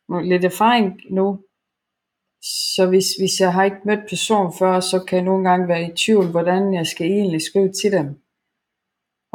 nogle 0.09 0.29
lidt 0.29 0.45
erfaring 0.45 0.99
nu, 1.11 1.39
så 2.75 2.87
hvis, 2.89 3.07
hvis 3.19 3.39
jeg 3.39 3.53
har 3.53 3.63
ikke 3.63 3.85
mødt 3.85 4.09
personen 4.09 4.53
før, 4.59 4.79
så 4.79 5.03
kan 5.07 5.15
jeg 5.15 5.25
nogle 5.25 5.49
gange 5.49 5.67
være 5.67 5.83
i 5.83 5.95
tvivl, 5.95 6.27
hvordan 6.31 6.73
jeg 6.73 6.87
skal 6.87 7.07
egentlig 7.07 7.41
skrive 7.41 7.71
til 7.71 7.91
dem. 7.91 8.24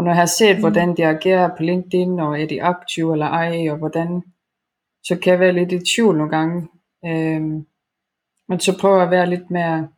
Og 0.00 0.04
når 0.04 0.11
jeg 0.11 0.21
har 0.21 0.26
set, 0.26 0.57
mm. 0.57 0.61
hvordan 0.61 0.97
de 0.97 1.07
agerer 1.07 1.57
på 1.57 1.62
LinkedIn, 1.62 2.21
og 2.21 2.40
er 2.40 2.47
de 2.47 2.62
aktive 2.62 3.12
eller 3.12 3.26
ej, 3.26 3.71
og 3.71 3.78
hvordan, 3.78 4.23
så 5.04 5.19
kan 5.23 5.30
jeg 5.30 5.40
være 5.40 5.52
lidt 5.52 5.73
i 5.73 5.95
tvivl 5.95 6.16
nogle 6.16 6.37
gange. 6.37 6.69
Øhm, 7.07 7.66
men 8.49 8.61
så 8.61 8.78
prøver 8.80 8.97
jeg 8.97 9.04
at 9.04 9.11
være 9.11 9.30
lidt 9.30 9.50
mere, 9.50 9.88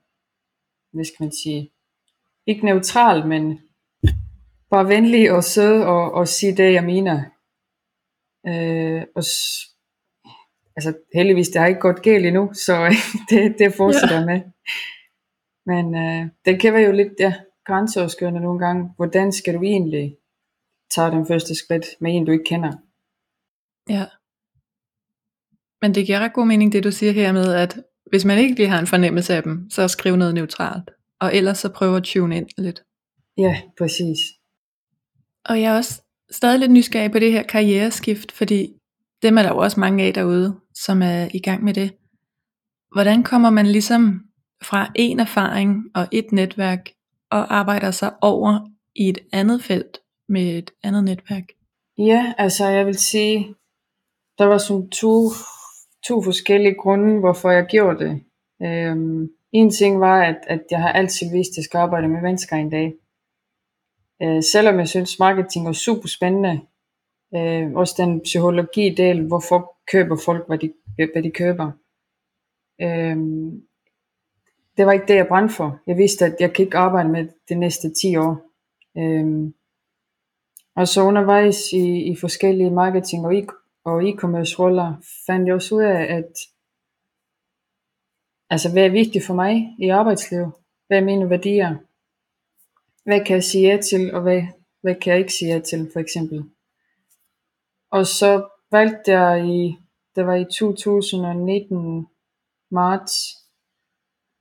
hvad 0.92 1.04
skal 1.04 1.24
man 1.24 1.32
sige, 1.42 1.70
ikke 2.46 2.64
neutral, 2.64 3.26
men 3.26 3.60
bare 4.70 4.88
venlig 4.88 5.32
og 5.32 5.44
sød 5.44 5.82
og, 5.82 6.12
og 6.12 6.28
sige 6.28 6.56
det, 6.56 6.72
jeg 6.72 6.84
mener. 6.84 7.22
Øh, 8.46 9.02
og 9.16 9.22
altså 10.76 10.98
heldigvis, 11.14 11.48
det 11.48 11.60
har 11.60 11.68
ikke 11.68 11.80
gået 11.80 12.02
galt 12.02 12.26
endnu, 12.26 12.52
så 12.54 12.94
det, 13.30 13.54
det 13.58 13.74
fortsætter 13.74 14.20
ja. 14.20 14.26
med. 14.26 14.40
Men 15.66 15.94
øh, 15.94 16.26
det 16.44 16.60
kan 16.60 16.72
være 16.72 16.86
jo 16.86 16.92
lidt 16.92 17.12
ja, 17.20 17.34
grænseoverskridende 17.66 18.40
nogle 18.40 18.66
gange. 18.66 18.90
Hvordan 18.96 19.32
skal 19.32 19.54
du 19.54 19.62
egentlig 19.62 20.16
tage 20.94 21.10
den 21.10 21.26
første 21.26 21.54
skridt 21.54 21.86
med 22.00 22.16
en, 22.16 22.24
du 22.24 22.32
ikke 22.32 22.44
kender? 22.44 22.72
Ja. 23.88 24.06
Men 25.82 25.94
det 25.94 26.06
giver 26.06 26.18
ret 26.18 26.32
god 26.32 26.46
mening, 26.46 26.72
det 26.72 26.84
du 26.84 26.90
siger 26.90 27.12
her 27.12 27.32
med, 27.32 27.54
at 27.54 27.80
hvis 28.10 28.24
man 28.24 28.38
ikke 28.38 28.54
lige 28.54 28.68
har 28.68 28.78
en 28.78 28.86
fornemmelse 28.86 29.34
af 29.34 29.42
dem, 29.42 29.70
så 29.70 29.88
skriv 29.88 30.16
noget 30.16 30.34
neutralt. 30.34 30.90
Og 31.20 31.36
ellers 31.36 31.58
så 31.58 31.72
prøv 31.72 31.96
at 31.96 32.02
tune 32.02 32.36
ind 32.36 32.48
lidt. 32.58 32.82
Ja, 33.38 33.62
præcis. 33.78 34.18
Og 35.44 35.60
jeg 35.60 35.72
er 35.72 35.76
også 35.76 36.02
stadig 36.30 36.58
lidt 36.58 36.72
nysgerrig 36.72 37.12
på 37.12 37.18
det 37.18 37.32
her 37.32 37.42
karriereskift, 37.42 38.32
fordi 38.32 38.78
dem 39.22 39.38
er 39.38 39.42
der 39.42 39.48
jo 39.48 39.56
også 39.56 39.80
mange 39.80 40.04
af 40.04 40.14
derude, 40.14 40.60
som 40.74 41.02
er 41.02 41.28
i 41.34 41.40
gang 41.40 41.64
med 41.64 41.74
det. 41.74 41.94
Hvordan 42.92 43.22
kommer 43.22 43.50
man 43.50 43.66
ligesom 43.66 44.20
fra 44.62 44.92
en 44.94 45.20
erfaring 45.20 45.84
og 45.94 46.08
et 46.12 46.32
netværk 46.32 46.88
og 47.32 47.54
arbejder 47.54 47.90
sig 47.90 48.12
over 48.20 48.68
i 48.94 49.08
et 49.08 49.18
andet 49.32 49.62
felt 49.62 49.98
med 50.28 50.58
et 50.58 50.70
andet 50.82 51.04
netværk? 51.04 51.44
Ja, 51.98 52.34
altså 52.38 52.66
jeg 52.66 52.86
vil 52.86 52.98
sige, 52.98 53.54
der 54.38 54.44
var 54.44 54.58
sådan 54.58 54.88
to, 54.90 55.30
to 56.06 56.22
forskellige 56.22 56.74
grunde, 56.74 57.20
hvorfor 57.20 57.50
jeg 57.50 57.66
gjorde 57.66 57.98
det. 58.04 58.22
Øhm, 58.62 59.28
en 59.52 59.70
ting 59.70 60.00
var, 60.00 60.22
at, 60.24 60.38
at 60.46 60.62
jeg 60.70 60.80
har 60.80 60.92
altid 60.92 61.26
vist, 61.32 61.52
at 61.52 61.56
jeg 61.56 61.64
skal 61.64 61.78
arbejde 61.78 62.08
med 62.08 62.22
mennesker 62.22 62.56
en 62.56 62.70
dag. 62.70 62.94
Øh, 64.22 64.42
selvom 64.42 64.78
jeg 64.78 64.88
synes, 64.88 65.18
marketing 65.18 65.68
er 65.68 65.72
super 65.72 66.08
spændende, 66.08 66.60
øh, 67.34 67.72
også 67.72 67.94
den 67.98 68.20
psykologi-del, 68.20 69.26
hvorfor 69.26 69.76
køber 69.92 70.16
folk, 70.24 70.46
hvad 70.46 70.58
de, 70.58 70.72
hvad 70.96 71.22
de 71.22 71.30
køber. 71.30 71.72
Øh, 72.82 73.16
det 74.82 74.86
var 74.86 74.92
ikke 74.92 75.06
det, 75.08 75.14
jeg 75.14 75.28
brændte 75.28 75.54
for. 75.54 75.78
Jeg 75.86 75.96
vidste, 75.96 76.24
at 76.24 76.36
jeg 76.40 76.52
kan 76.52 76.64
ikke 76.64 76.78
arbejde 76.78 77.08
med 77.08 77.28
de 77.48 77.54
næste 77.54 77.94
10 78.02 78.16
år. 78.16 78.34
Øhm, 78.98 79.54
og 80.76 80.88
så 80.88 81.02
undervejs 81.02 81.72
i, 81.72 82.12
i 82.12 82.16
forskellige 82.16 82.70
marketing 82.70 83.26
og, 83.26 83.32
e- 83.32 83.82
og 83.84 84.02
e-commerce 84.02 84.58
roller, 84.58 84.94
fandt 85.26 85.46
jeg 85.46 85.54
også 85.54 85.74
ud 85.74 85.82
af, 85.82 86.14
at 86.18 86.32
altså, 88.50 88.72
hvad 88.72 88.84
er 88.84 88.90
vigtigt 88.90 89.24
for 89.24 89.34
mig 89.34 89.76
i 89.78 89.88
arbejdslivet? 89.88 90.52
Hvad 90.86 90.98
er 90.98 91.04
mine 91.04 91.30
værdier? 91.30 91.76
Hvad 93.04 93.24
kan 93.24 93.34
jeg 93.34 93.44
sige 93.44 93.68
ja 93.68 93.76
til, 93.82 94.14
og 94.14 94.22
hvad, 94.22 94.42
hvad 94.80 94.94
kan 94.94 95.10
jeg 95.10 95.20
ikke 95.20 95.32
sige 95.32 95.54
ja 95.54 95.60
til, 95.60 95.90
for 95.92 96.00
eksempel? 96.00 96.44
Og 97.90 98.06
så 98.06 98.48
valgte 98.70 99.12
jeg 99.12 99.46
i, 99.46 99.76
det 100.16 100.26
var 100.26 100.34
i 100.34 100.44
2019 100.44 102.06
marts, 102.70 103.41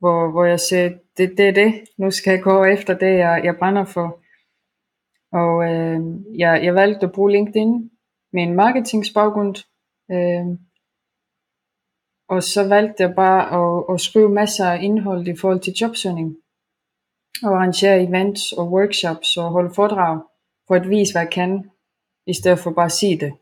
hvor, 0.02 0.30
hvor 0.30 0.44
jeg 0.44 0.60
sagde, 0.60 0.98
det, 1.16 1.34
det 1.38 1.48
er 1.48 1.52
det, 1.52 1.84
nu 1.98 2.10
skal 2.10 2.30
jeg 2.30 2.42
gå 2.42 2.64
efter 2.64 2.98
det, 2.98 3.18
jeg, 3.18 3.40
jeg 3.44 3.56
brænder 3.58 3.84
for. 3.84 4.08
Og 5.40 5.54
øh, 5.70 6.00
jeg, 6.38 6.64
jeg 6.64 6.74
valgte 6.74 7.06
at 7.06 7.12
bruge 7.12 7.32
LinkedIn 7.32 7.90
med 8.32 8.42
en 8.42 8.54
marketingsbaggrund. 8.54 9.56
Øh, 10.10 10.46
og 12.28 12.42
så 12.42 12.68
valgte 12.68 13.02
jeg 13.02 13.14
bare 13.14 13.42
at, 13.60 13.94
at 13.94 14.00
skrive 14.00 14.28
masser 14.28 14.66
af 14.66 14.82
indhold 14.82 15.28
i 15.28 15.36
forhold 15.36 15.60
til 15.60 15.72
jobsøgning. 15.80 16.36
Og 17.42 17.50
arrangere 17.56 18.02
events 18.02 18.52
og 18.52 18.72
workshops 18.72 19.36
og 19.36 19.50
holde 19.50 19.74
foredrag 19.74 20.20
for 20.66 20.74
at 20.74 20.90
vise, 20.90 21.12
hvad 21.14 21.22
jeg 21.22 21.32
kan, 21.32 21.70
i 22.26 22.34
stedet 22.34 22.58
for 22.58 22.70
bare 22.70 22.84
at 22.84 22.92
sige 22.92 23.20
det. 23.20 23.32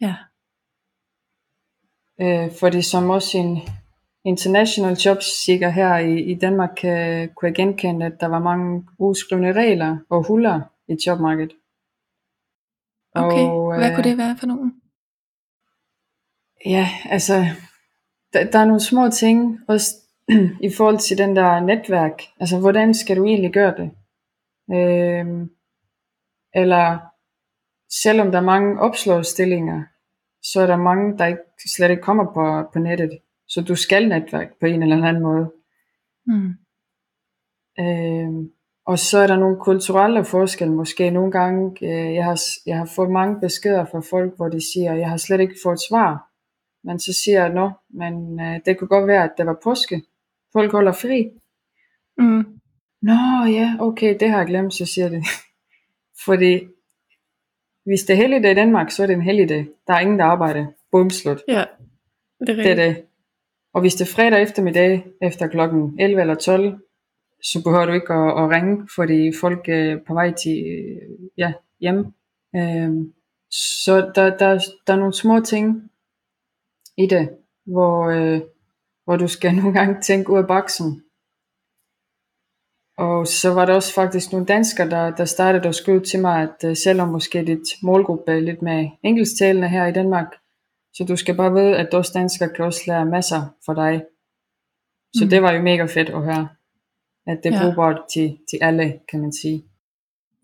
Ja. 0.00 0.14
Øh, 2.20 2.50
fordi 2.60 2.82
som 2.82 3.10
også 3.10 3.38
en 3.38 3.56
international 4.26 4.94
jobseeker 4.94 5.68
her 5.68 5.96
i, 5.96 6.20
i 6.20 6.34
Danmark 6.34 6.70
kan, 6.76 7.28
kunne 7.34 7.48
jeg 7.48 7.54
genkende, 7.54 8.06
at 8.06 8.20
der 8.20 8.26
var 8.26 8.38
mange 8.38 8.84
uskrivende 8.98 9.52
regler 9.52 9.98
og 10.10 10.26
huller 10.26 10.60
i 10.88 10.96
jobmarkedet. 11.06 11.52
Okay, 13.14 13.46
og, 13.48 13.76
hvad 13.78 13.90
øh, 13.90 13.94
kunne 13.94 14.10
det 14.10 14.18
være 14.18 14.36
for 14.38 14.46
nogen? 14.46 14.82
Ja, 16.66 16.88
altså, 17.04 17.34
der, 18.32 18.50
der 18.50 18.58
er 18.58 18.64
nogle 18.64 18.80
små 18.80 19.08
ting, 19.10 19.58
også 19.68 19.94
i 20.68 20.70
forhold 20.76 20.98
til 20.98 21.18
den 21.18 21.36
der 21.36 21.60
netværk. 21.60 22.22
Altså, 22.40 22.58
hvordan 22.58 22.94
skal 22.94 23.16
du 23.16 23.24
egentlig 23.24 23.52
gøre 23.52 23.74
det? 23.76 23.90
Øh, 24.76 25.26
eller 26.54 26.98
selvom 28.02 28.30
der 28.30 28.38
er 28.38 28.44
mange 28.44 28.80
opslagsstillinger, 28.80 29.82
så 30.42 30.60
er 30.60 30.66
der 30.66 30.76
mange, 30.76 31.18
der 31.18 31.26
ikke, 31.26 31.42
slet 31.76 31.90
ikke 31.90 32.02
kommer 32.02 32.24
på, 32.24 32.70
på 32.72 32.78
nettet. 32.78 33.18
Så 33.48 33.60
du 33.60 33.74
skal 33.74 34.08
netværk 34.08 34.48
på 34.60 34.66
en 34.66 34.82
eller 34.82 35.06
anden 35.06 35.22
måde. 35.22 35.52
Mm. 36.26 36.54
Øh, 37.80 38.48
og 38.86 38.98
så 38.98 39.18
er 39.18 39.26
der 39.26 39.36
nogle 39.36 39.56
kulturelle 39.60 40.24
forskelle 40.24 40.74
måske. 40.74 41.10
Nogle 41.10 41.32
gange, 41.32 41.76
øh, 41.82 42.14
jeg, 42.14 42.24
har, 42.24 42.40
jeg 42.66 42.78
har 42.78 42.90
fået 42.96 43.10
mange 43.10 43.40
beskeder 43.40 43.84
fra 43.84 44.00
folk, 44.00 44.36
hvor 44.36 44.48
de 44.48 44.72
siger, 44.72 44.94
jeg 44.94 45.10
har 45.10 45.16
slet 45.16 45.40
ikke 45.40 45.56
fået 45.62 45.78
svar. 45.88 46.30
Men 46.84 46.98
så 46.98 47.12
siger 47.12 47.40
jeg, 47.40 47.52
nå, 47.52 47.70
men 47.90 48.40
øh, 48.40 48.60
det 48.66 48.78
kunne 48.78 48.88
godt 48.88 49.06
være, 49.06 49.24
at 49.24 49.32
det 49.38 49.46
var 49.46 49.58
påske. 49.64 50.02
Folk 50.52 50.72
holder 50.72 50.92
fri. 50.92 51.30
Mm. 52.18 52.44
Nå 53.02 53.44
ja, 53.48 53.76
okay, 53.80 54.16
det 54.20 54.30
har 54.30 54.38
jeg 54.38 54.46
glemt, 54.46 54.74
så 54.74 54.86
siger 54.86 55.08
det. 55.08 55.24
Fordi 56.26 56.60
hvis 57.84 58.00
det 58.00 58.12
er 58.12 58.16
helligdag 58.16 58.50
i 58.50 58.54
Danmark, 58.54 58.90
så 58.90 59.02
er 59.02 59.06
det 59.06 59.14
en 59.14 59.22
helligdag. 59.22 59.66
Der 59.86 59.94
er 59.94 60.00
ingen, 60.00 60.18
der 60.18 60.24
arbejder. 60.24 60.66
Bum, 60.92 61.10
slut. 61.10 61.42
Ja, 61.48 61.64
det 62.40 62.48
er 62.48 62.54
Det 62.54 62.70
er 62.70 62.74
det. 62.74 63.04
Og 63.76 63.82
hvis 63.82 63.94
det 63.94 64.08
er 64.08 64.14
fredag 64.14 64.42
eftermiddag, 64.42 65.06
efter 65.22 65.46
klokken 65.46 66.00
11 66.00 66.20
eller 66.20 66.34
12, 66.34 66.78
så 67.42 67.62
behøver 67.64 67.86
du 67.86 67.92
ikke 67.92 68.12
at, 68.12 68.28
at 68.42 68.50
ringe, 68.50 68.88
fordi 68.94 69.32
folk 69.40 69.68
er 69.68 69.98
på 70.06 70.14
vej 70.14 70.32
til 70.32 70.56
øh, 70.66 71.28
ja, 71.38 71.52
hjem. 71.80 71.98
Øhm, 72.56 73.12
så 73.50 74.12
der, 74.14 74.36
der, 74.36 74.58
der 74.86 74.92
er 74.92 74.96
nogle 74.96 75.14
små 75.14 75.40
ting 75.40 75.90
i 76.98 77.06
det, 77.06 77.28
hvor, 77.66 78.08
øh, 78.08 78.40
hvor 79.04 79.16
du 79.16 79.28
skal 79.28 79.54
nogle 79.60 79.72
gange 79.78 80.00
tænke 80.00 80.30
ud 80.32 80.38
af 80.38 80.46
boksen. 80.46 81.02
Og 82.98 83.26
så 83.26 83.54
var 83.54 83.64
der 83.64 83.74
også 83.74 83.94
faktisk 83.94 84.32
nogle 84.32 84.46
danskere, 84.46 84.90
der, 84.90 85.10
der 85.10 85.24
startede 85.24 85.68
at 85.68 85.74
skrive 85.74 86.00
til 86.00 86.20
mig, 86.20 86.42
at 86.42 86.70
øh, 86.70 86.76
selvom 86.76 87.08
måske 87.08 87.44
dit 87.44 87.68
målgruppe 87.82 88.32
er 88.32 88.40
lidt 88.40 88.62
mere 88.62 88.90
engelsktalende 89.02 89.68
her 89.68 89.86
i 89.86 89.92
Danmark, 89.92 90.34
så 90.96 91.04
du 91.04 91.16
skal 91.16 91.36
bare 91.36 91.52
vide, 91.52 91.76
at 91.76 91.94
også 91.94 92.12
danskere 92.14 92.48
kan 92.48 92.64
også 92.64 92.80
lære 92.86 93.06
masser 93.06 93.40
for 93.66 93.74
dig. 93.74 94.04
Så 95.14 95.24
mm. 95.24 95.30
det 95.30 95.42
var 95.42 95.52
jo 95.52 95.62
mega 95.62 95.84
fedt 95.84 96.08
at 96.08 96.22
høre, 96.22 96.48
at 97.26 97.38
det 97.42 97.54
er 97.54 97.56
ja. 97.56 97.62
brugbart 97.62 98.00
til, 98.14 98.38
til 98.50 98.58
alle, 98.62 99.00
kan 99.10 99.20
man 99.20 99.32
sige. 99.32 99.64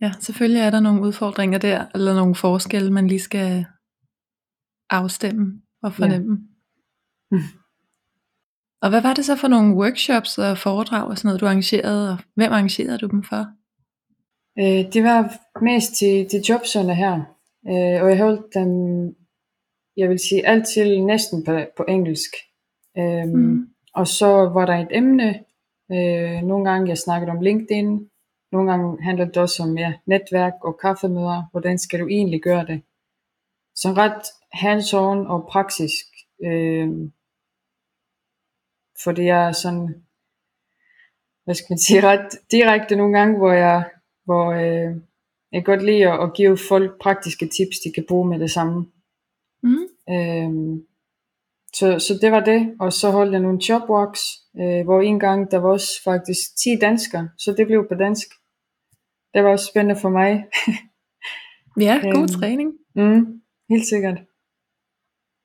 Ja, 0.01 0.13
selvfølgelig 0.21 0.61
er 0.61 0.71
der 0.71 0.81
nogle 0.81 1.03
udfordringer 1.03 1.59
der, 1.59 1.87
eller 1.95 2.15
nogle 2.15 2.35
forskelle, 2.35 2.91
man 2.91 3.07
lige 3.07 3.21
skal 3.21 3.67
afstemme 4.91 5.63
og 5.83 5.93
fornemme. 5.93 6.39
Ja. 7.33 7.37
Mm. 7.37 7.43
Og 8.83 8.89
hvad 8.91 9.03
var 9.03 9.15
det 9.15 9.25
så 9.25 9.37
for 9.37 9.49
nogle 9.49 9.77
workshops 9.77 10.39
og 10.39 10.59
foredrag 10.59 11.09
og 11.09 11.19
sådan 11.19 11.29
noget, 11.29 11.41
du 11.41 11.47
arrangerede, 11.47 12.13
og 12.13 12.19
hvem 12.35 12.53
arrangerede 12.53 12.99
du 12.99 13.07
dem 13.07 13.23
for? 13.23 13.47
Øh, 14.59 14.93
det 14.93 15.05
var 15.05 15.21
mest 15.65 15.95
til, 15.95 16.29
til 16.29 16.41
jobsøgende 16.49 16.95
her, 16.95 17.15
øh, 17.69 18.03
og 18.03 18.11
jeg 18.11 18.19
holdt 18.19 18.55
dem, 18.55 18.71
jeg 19.97 20.09
vil 20.09 20.19
sige, 20.19 20.47
altid 20.47 21.01
næsten 21.01 21.45
på, 21.45 21.61
på 21.77 21.85
engelsk. 21.89 22.31
Øh, 22.99 23.25
mm. 23.25 23.69
Og 23.95 24.07
så 24.07 24.27
var 24.27 24.67
der 24.67 24.75
et 24.75 24.89
emne, 24.91 25.45
øh, 25.93 26.43
nogle 26.43 26.71
gange 26.71 26.89
jeg 26.89 26.99
snakkede 26.99 27.31
om 27.31 27.41
LinkedIn, 27.41 28.11
nogle 28.53 28.71
gange 28.71 29.03
handler 29.03 29.25
det 29.25 29.37
også 29.37 29.63
om 29.63 29.79
ja, 29.79 29.93
netværk 30.07 30.53
og 30.65 30.79
kaffemøder, 30.79 31.49
hvordan 31.51 31.79
skal 31.79 32.01
du 32.01 32.07
egentlig 32.09 32.43
gøre 32.43 32.67
det. 32.67 32.83
Så 33.75 33.89
ret 33.93 34.23
hands-on 34.53 35.31
og 35.31 35.49
praktisk. 35.51 36.07
Øh, 36.45 36.89
fordi 39.05 39.23
jeg 39.23 39.49
er 39.49 39.53
sådan, 39.53 40.05
hvad 41.45 41.55
skal 41.55 41.67
man 41.71 41.79
sige, 41.79 42.07
ret 42.11 42.29
direkte 42.51 42.97
nogle 42.97 43.19
gange, 43.19 43.39
hvor 43.39 43.53
jeg, 43.53 43.91
hvor 44.25 44.53
øh, 44.53 44.97
jeg 45.53 45.65
godt 45.65 45.85
lide 45.85 46.09
at, 46.09 46.23
at 46.23 46.35
give 46.35 46.59
folk 46.69 47.01
praktiske 47.01 47.47
tips, 47.47 47.77
de 47.85 47.93
kan 47.95 48.05
bruge 48.09 48.29
med 48.29 48.39
det 48.39 48.51
samme. 48.51 48.87
Øhm, 50.11 50.83
så, 51.75 51.99
så 51.99 52.19
det 52.23 52.33
var 52.33 52.41
det, 52.41 52.77
og 52.81 52.93
så 52.93 53.11
holdt 53.11 53.33
jeg 53.33 53.41
nogle 53.41 53.61
jobwalks, 53.69 54.21
øh, 54.61 54.85
hvor 54.85 55.01
en 55.01 55.21
gang 55.21 55.51
der 55.51 55.59
var 55.59 55.71
også 55.71 56.03
faktisk 56.05 56.41
10 56.63 56.77
danskere, 56.81 57.29
så 57.39 57.55
det 57.57 57.67
blev 57.67 57.89
på 57.89 57.95
dansk. 57.95 58.27
det 59.35 59.45
var 59.45 59.51
også 59.51 59.67
spændende 59.67 60.01
for 60.01 60.09
mig. 60.09 60.45
Ja, 61.81 62.01
god 62.03 62.19
Øhm. 62.23 62.29
træning. 62.29 62.73
Mm, 62.95 63.41
helt 63.71 63.87
sikkert. 63.87 64.19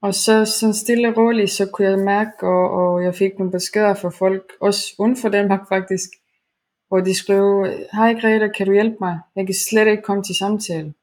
Og 0.02 0.13
så 0.13 0.46
sådan 0.46 0.74
stille 0.74 1.08
og 1.10 1.17
roligt, 1.17 1.52
så 1.52 1.70
kunne 1.74 1.88
jeg 1.88 2.00
mærke, 2.00 2.48
og, 2.48 2.70
og 2.72 3.04
jeg 3.04 3.15
fik 3.15 3.32
nogle 3.39 3.52
beskeder 3.52 3.93
fra 3.93 4.10
folk, 4.10 4.52
også 4.62 4.96
uden 5.00 5.17
for 5.17 5.30
Danmark 5.30 5.67
faktisk, 5.70 6.10
hvor 6.88 7.00
de 7.00 7.13
skrev, 7.15 7.65
hej 7.93 8.13
Greta, 8.13 8.48
kan 8.48 8.65
du 8.65 8.74
hjælpe 8.74 8.98
mig? 9.00 9.20
Jeg 9.36 9.46
kan 9.46 9.56
slet 9.70 9.88
ikke 9.88 10.04
komme 10.04 10.24
til 10.24 10.36
samtale. 10.36 10.93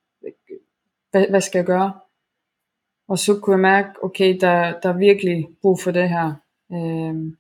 Hvad, 1.11 1.27
hvad 1.31 1.41
skal 1.41 1.59
jeg 1.59 1.67
gøre? 1.67 1.93
Og 3.09 3.19
så 3.19 3.41
kunne 3.41 3.55
jeg 3.55 3.61
mærke, 3.61 3.89
okay, 4.03 4.39
der, 4.41 4.81
der 4.81 4.89
er 4.89 4.99
virkelig 4.99 5.49
brug 5.63 5.81
for 5.81 5.91
det 5.91 6.09
her. 6.09 6.35
Øhm, 6.73 7.37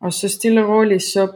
og 0.00 0.12
så 0.12 0.28
stille 0.28 0.64
og 0.64 0.68
roligt, 0.68 1.02
så 1.02 1.32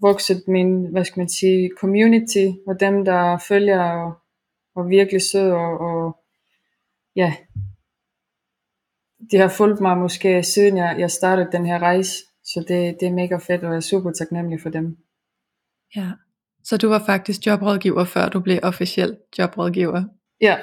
vokset 0.00 0.42
min, 0.48 0.86
hvad 0.92 1.04
skal 1.04 1.20
man 1.20 1.28
sige, 1.28 1.70
community, 1.78 2.46
og 2.66 2.80
dem, 2.80 3.04
der 3.04 3.38
følger, 3.48 3.82
og, 3.82 4.12
og 4.74 4.88
virkelig 4.88 5.22
sød, 5.22 5.50
og, 5.50 5.78
og 5.80 6.16
ja, 7.16 7.34
de 9.30 9.36
har 9.36 9.48
fulgt 9.48 9.80
mig 9.80 9.98
måske 9.98 10.42
siden 10.42 10.76
jeg, 10.76 10.96
jeg 10.98 11.10
startede 11.10 11.52
den 11.52 11.66
her 11.66 11.78
rejse, 11.78 12.12
så 12.44 12.64
det, 12.68 12.96
det 13.00 13.08
er 13.08 13.12
mega 13.12 13.36
fedt, 13.36 13.64
og 13.64 13.70
jeg 13.70 13.76
er 13.76 13.80
super 13.80 14.10
taknemmelig 14.10 14.60
for 14.60 14.70
dem. 14.70 14.96
Ja. 15.96 16.10
Så 16.64 16.76
du 16.76 16.88
var 16.88 17.02
faktisk 17.06 17.46
jobrådgiver, 17.46 18.04
før 18.04 18.28
du 18.28 18.40
blev 18.40 18.58
officiel 18.62 19.18
jobrådgiver. 19.38 20.04
Ja, 20.40 20.58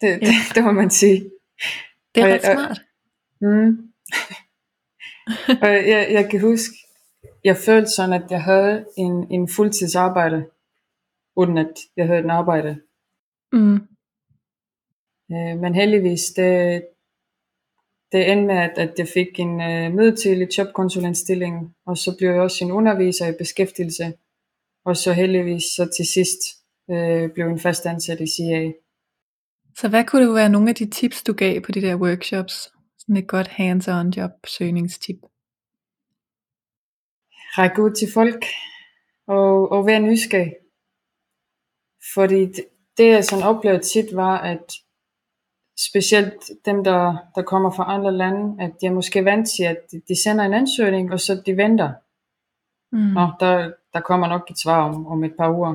det, 0.00 0.08
Ja. 0.08 0.14
det, 0.16 0.54
det 0.54 0.64
må 0.64 0.72
man 0.72 0.90
sige. 0.90 1.30
Det 2.14 2.22
er 2.22 2.26
Og- 2.26 2.32
ret 2.32 2.44
og- 2.44 2.54
smart. 2.54 2.80
Mm. 3.40 3.92
og 5.62 5.68
jeg, 5.68 6.08
jeg 6.10 6.28
kan 6.30 6.40
huske, 6.40 6.74
jeg 7.44 7.56
følte 7.56 7.90
sådan, 7.90 8.22
at 8.22 8.30
jeg 8.30 8.42
havde 8.42 8.86
en, 8.98 9.32
en 9.32 9.48
fuldtidsarbejde, 9.48 10.46
uden 11.36 11.58
at 11.58 11.72
jeg 11.96 12.06
havde 12.06 12.18
en 12.20 12.30
arbejde. 12.30 12.80
Mm. 13.52 13.74
Øh, 15.32 15.58
men 15.62 15.74
heldigvis, 15.74 16.24
det, 16.36 16.82
det 18.12 18.32
endte 18.32 18.46
med, 18.46 18.56
at, 18.56 18.78
at 18.78 18.94
jeg 18.98 19.08
fik 19.08 19.40
en 19.40 19.60
øh, 19.60 19.92
midlertidig 19.94 20.58
jobkonsulentstilling, 20.58 21.74
og 21.86 21.96
så 21.98 22.14
blev 22.18 22.30
jeg 22.30 22.40
også 22.40 22.64
en 22.64 22.72
underviser 22.72 23.26
i 23.28 23.38
beskæftigelse, 23.38 24.12
og 24.84 24.96
så 24.96 25.12
heldigvis 25.12 25.62
så 25.62 25.90
til 25.96 26.06
sidst 26.12 26.38
øh, 26.90 27.30
blev 27.34 27.46
en 27.46 27.58
fast 27.60 27.86
ansat 27.86 28.20
i 28.20 28.26
CA. 28.26 28.72
Så 29.80 29.88
hvad 29.88 30.04
kunne 30.04 30.26
det 30.26 30.34
være 30.34 30.48
nogle 30.48 30.68
af 30.68 30.74
de 30.74 30.90
tips, 30.90 31.22
du 31.22 31.32
gav 31.32 31.60
på 31.60 31.72
de 31.72 31.80
der 31.82 31.96
workshops? 31.96 32.54
Sådan 32.98 33.16
et 33.16 33.28
godt 33.28 33.48
hands-on 33.48 34.10
jobsøgningstip. 34.16 35.20
række 37.58 37.82
ud 37.82 37.90
til 37.90 38.08
folk 38.14 38.44
og, 39.26 39.72
og 39.72 39.86
være 39.86 40.00
nysgerrig. 40.00 40.52
Fordi 42.14 42.40
det, 42.54 42.64
det 42.96 43.06
jeg 43.06 43.24
sådan 43.24 43.44
oplevede 43.44 43.82
tit 43.82 44.16
var, 44.16 44.38
at 44.38 44.66
specielt 45.88 46.42
dem, 46.64 46.84
der, 46.84 47.16
der 47.34 47.42
kommer 47.42 47.70
fra 47.70 47.94
andre 47.94 48.12
lande, 48.12 48.62
at 48.64 48.72
de 48.80 48.86
er 48.86 48.92
måske 48.92 49.24
vant 49.24 49.48
til, 49.56 49.64
at 49.64 49.80
de- 49.90 50.02
de 50.08 50.22
sender 50.22 50.44
en 50.44 50.54
ansøgning, 50.54 51.12
og 51.12 51.20
så 51.20 51.42
de 51.46 51.56
venter. 51.56 51.90
Mm. 52.92 53.12
Nå, 53.16 53.24
der, 53.40 53.72
der 53.92 54.00
kommer 54.00 54.28
nok 54.28 54.50
et 54.50 54.58
svar 54.58 54.80
om, 54.88 55.06
om 55.06 55.24
et 55.24 55.34
par 55.38 55.50
uger. 55.52 55.74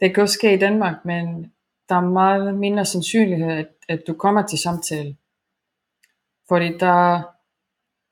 Det 0.00 0.14
kan 0.14 0.22
også 0.22 0.34
ske 0.34 0.54
i 0.54 0.58
Danmark, 0.58 1.04
men 1.04 1.52
der 1.90 1.96
er 1.96 2.08
meget 2.08 2.54
mindre 2.54 2.84
sandsynlighed, 2.84 3.50
at, 3.50 3.68
at 3.88 4.02
du 4.06 4.14
kommer 4.14 4.46
til 4.46 4.58
samtale. 4.58 5.16
Fordi 6.48 6.78
der, 6.78 7.22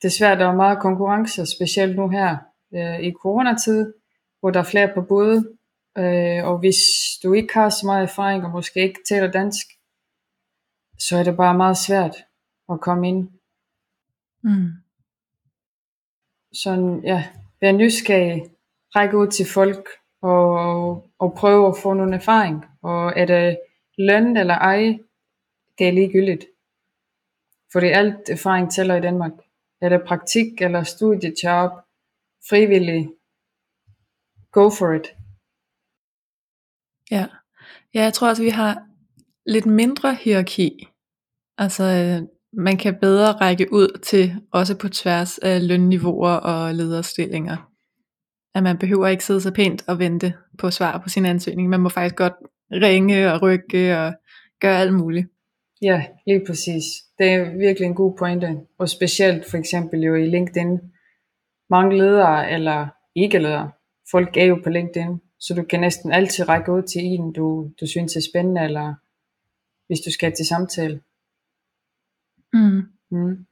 desværre 0.02 0.38
der 0.38 0.46
er 0.46 0.54
meget 0.54 0.78
konkurrence, 0.80 1.46
specielt 1.46 1.96
nu 1.96 2.08
her 2.08 2.36
øh, 2.74 3.00
i 3.00 3.12
coronatid, 3.12 3.94
hvor 4.40 4.50
der 4.50 4.60
er 4.60 4.64
flere 4.64 4.90
på 4.94 5.02
både. 5.02 5.48
Øh, 5.98 6.44
og 6.44 6.58
hvis 6.58 6.76
du 7.22 7.32
ikke 7.32 7.54
har 7.54 7.68
så 7.68 7.86
meget 7.86 8.02
erfaring, 8.02 8.44
og 8.44 8.50
måske 8.50 8.82
ikke 8.82 9.00
taler 9.08 9.30
dansk, 9.30 9.66
så 10.98 11.16
er 11.16 11.22
det 11.22 11.36
bare 11.36 11.56
meget 11.56 11.76
svært 11.76 12.16
at 12.72 12.80
komme 12.80 13.08
ind. 13.08 13.28
Mm. 14.42 14.70
sådan, 16.52 17.00
ja, 17.04 17.28
være 17.60 17.72
nysgerrig, 17.72 18.42
række 18.96 19.18
ud 19.18 19.26
til 19.26 19.46
folk 19.46 19.88
og, 20.22 21.10
og 21.18 21.34
prøve 21.36 21.68
at 21.68 21.74
få 21.82 21.92
nogle 21.92 22.16
erfaring. 22.16 22.64
Og 22.82 23.12
er 23.16 23.26
det 23.26 23.58
løn 23.98 24.36
eller 24.36 24.54
ej, 24.54 24.98
det 25.78 25.88
er 25.88 25.92
ligegyldigt. 25.92 26.46
Fordi 27.72 27.86
alt 27.86 28.28
erfaring 28.28 28.72
tæller 28.72 28.96
i 28.96 29.00
Danmark. 29.00 29.32
Er 29.80 29.88
det 29.88 30.02
praktik 30.06 30.62
eller 30.62 30.82
studiejob, 30.82 31.70
frivillig, 32.48 33.08
go 34.52 34.70
for 34.70 34.92
it. 34.92 35.06
Ja. 37.10 37.26
ja, 37.94 38.02
jeg 38.02 38.12
tror 38.14 38.28
også, 38.28 38.42
vi 38.42 38.48
har 38.48 38.82
lidt 39.46 39.66
mindre 39.66 40.14
hierarki. 40.14 40.88
Altså, 41.58 41.84
øh, 41.84 42.28
man 42.52 42.76
kan 42.76 42.98
bedre 43.00 43.32
række 43.32 43.72
ud 43.72 43.98
til, 44.02 44.34
også 44.52 44.78
på 44.78 44.88
tværs 44.88 45.38
af 45.38 45.68
lønniveauer 45.68 46.30
og 46.30 46.74
lederstillinger. 46.74 47.72
At 48.54 48.62
man 48.62 48.78
behøver 48.78 49.06
ikke 49.06 49.24
sidde 49.24 49.40
så 49.40 49.54
pænt 49.54 49.88
og 49.88 49.98
vente 49.98 50.34
på 50.58 50.70
svar 50.70 50.98
på 50.98 51.08
sin 51.08 51.26
ansøgning. 51.26 51.68
Man 51.68 51.80
må 51.80 51.88
faktisk 51.88 52.16
godt 52.16 52.34
ringe 52.72 53.32
og 53.32 53.42
rykke 53.42 53.98
og 53.98 54.14
gøre 54.60 54.80
alt 54.80 54.94
muligt. 54.94 55.26
Ja, 55.82 56.06
lige 56.26 56.46
præcis. 56.46 56.84
Det 57.18 57.26
er 57.26 57.58
virkelig 57.58 57.86
en 57.86 57.94
god 57.94 58.16
pointe. 58.18 58.56
Og 58.78 58.88
specielt 58.88 59.50
for 59.50 59.56
eksempel 59.56 60.00
jo 60.00 60.14
i 60.14 60.26
LinkedIn. 60.26 60.78
Mange 61.70 61.98
ledere 61.98 62.50
eller 62.50 62.88
ikke 63.14 63.38
ledere, 63.38 63.70
folk 64.10 64.36
er 64.36 64.44
jo 64.44 64.60
på 64.64 64.70
LinkedIn, 64.70 65.20
så 65.40 65.54
du 65.54 65.62
kan 65.62 65.80
næsten 65.80 66.12
altid 66.12 66.48
række 66.48 66.72
ud 66.72 66.82
til 66.82 67.02
en, 67.04 67.32
du, 67.32 67.70
du 67.80 67.86
synes 67.86 68.16
er 68.16 68.20
spændende, 68.30 68.64
eller 68.64 68.94
hvis 69.86 70.00
du 70.00 70.12
skal 70.12 70.32
til 70.32 70.46
samtale. 70.46 71.00
Mm. 72.52 72.82
Mm. 73.10 73.46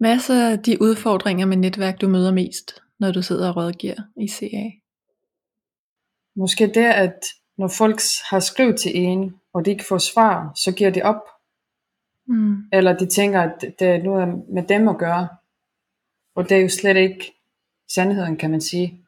Hvad 0.00 0.14
er 0.14 0.18
så 0.18 0.56
de 0.56 0.82
udfordringer 0.82 1.46
med 1.46 1.56
netværk, 1.56 2.00
du 2.00 2.08
møder 2.08 2.32
mest, 2.32 2.82
når 2.98 3.12
du 3.12 3.22
sidder 3.22 3.48
og 3.48 3.56
rådgiver 3.56 4.02
i 4.20 4.28
CA? 4.28 4.79
Måske 6.40 6.66
det, 6.66 6.84
at 6.84 7.24
når 7.58 7.68
folk 7.68 8.00
har 8.30 8.40
skrevet 8.40 8.80
til 8.80 8.92
en, 8.96 9.34
og 9.54 9.64
de 9.64 9.70
ikke 9.70 9.84
får 9.84 9.98
svar, 9.98 10.52
så 10.54 10.74
giver 10.74 10.90
de 10.90 11.02
op. 11.02 11.22
Mm. 12.26 12.56
Eller 12.72 12.98
de 12.98 13.06
tænker, 13.06 13.40
at 13.40 13.60
det 13.60 13.88
er 13.88 14.02
noget 14.02 14.44
med 14.54 14.62
dem 14.62 14.88
at 14.88 14.98
gøre. 14.98 15.28
Og 16.36 16.48
det 16.48 16.56
er 16.56 16.62
jo 16.62 16.68
slet 16.68 16.96
ikke 16.96 17.32
sandheden, 17.94 18.36
kan 18.36 18.50
man 18.50 18.60
sige. 18.60 19.06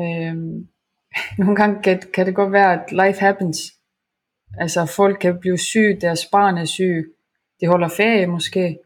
Øhm, 0.00 0.68
nogle 1.38 1.56
gange 1.56 1.82
kan, 1.82 2.02
kan 2.14 2.26
det 2.26 2.34
godt 2.34 2.52
være, 2.52 2.72
at 2.72 2.92
life 2.92 3.20
happens. 3.20 3.58
Altså 4.58 4.86
folk 4.86 5.18
kan 5.20 5.40
blive 5.40 5.58
syge, 5.58 6.00
deres 6.00 6.26
barn 6.26 6.58
er 6.58 6.64
syg, 6.64 7.14
de 7.60 7.66
holder 7.66 7.88
ferie 7.88 8.26
måske. 8.26 8.78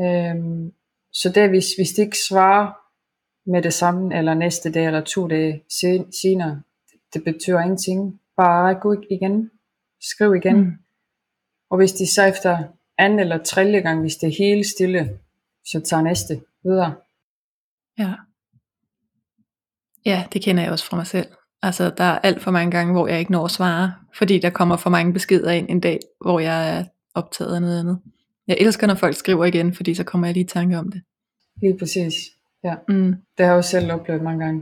Øhm, 0.00 0.72
så 1.12 1.32
det 1.34 1.48
hvis, 1.48 1.66
hvis 1.78 1.90
de 1.90 2.02
ikke 2.02 2.18
svarer 2.28 2.85
med 3.46 3.62
det 3.62 3.74
samme, 3.74 4.18
eller 4.18 4.34
næste 4.34 4.72
dag, 4.72 4.86
eller 4.86 5.00
to 5.00 5.28
dage 5.28 5.62
sen- 5.68 6.12
senere, 6.22 6.62
det 7.14 7.24
betyder 7.24 7.60
ingenting. 7.60 8.20
Bare 8.36 8.80
ud 8.84 9.06
igen, 9.10 9.50
skriv 10.00 10.34
igen. 10.34 10.56
Mm. 10.56 10.72
Og 11.70 11.76
hvis 11.76 11.92
de 11.92 12.12
så 12.14 12.24
efter 12.24 12.58
anden 12.98 13.18
eller 13.18 13.42
tredje 13.42 13.80
gang, 13.80 14.00
hvis 14.00 14.16
det 14.16 14.26
er 14.26 14.34
helt 14.38 14.66
stille, 14.66 15.18
så 15.64 15.80
tager 15.80 16.02
næste 16.02 16.40
videre. 16.64 16.94
Ja. 17.98 18.14
Ja, 20.04 20.26
det 20.32 20.42
kender 20.42 20.62
jeg 20.62 20.72
også 20.72 20.84
fra 20.84 20.96
mig 20.96 21.06
selv. 21.06 21.26
Altså, 21.62 21.90
der 21.90 22.04
er 22.04 22.18
alt 22.18 22.42
for 22.42 22.50
mange 22.50 22.70
gange, 22.70 22.92
hvor 22.92 23.08
jeg 23.08 23.18
ikke 23.18 23.32
når 23.32 23.44
at 23.44 23.50
svare, 23.50 23.94
fordi 24.14 24.38
der 24.38 24.50
kommer 24.50 24.76
for 24.76 24.90
mange 24.90 25.12
beskeder 25.12 25.50
ind 25.50 25.70
en 25.70 25.80
dag, 25.80 26.00
hvor 26.20 26.40
jeg 26.40 26.78
er 26.78 26.84
optaget 27.14 27.54
af 27.54 27.60
noget 27.60 27.80
andet. 27.80 28.00
Jeg 28.46 28.56
elsker, 28.60 28.86
når 28.86 28.94
folk 28.94 29.16
skriver 29.16 29.44
igen, 29.44 29.74
fordi 29.74 29.94
så 29.94 30.04
kommer 30.04 30.26
jeg 30.26 30.34
lige 30.34 30.44
i 30.44 30.48
tanke 30.48 30.78
om 30.78 30.90
det. 30.90 31.02
Lige 31.62 31.78
præcis. 31.78 32.14
Ja, 32.66 32.74
Mm. 32.88 33.12
det 33.36 33.40
har 33.44 33.52
jeg 33.52 33.54
også 33.56 33.70
selv 33.70 33.92
oplevet 33.92 34.22
mange 34.22 34.44
gange. 34.44 34.60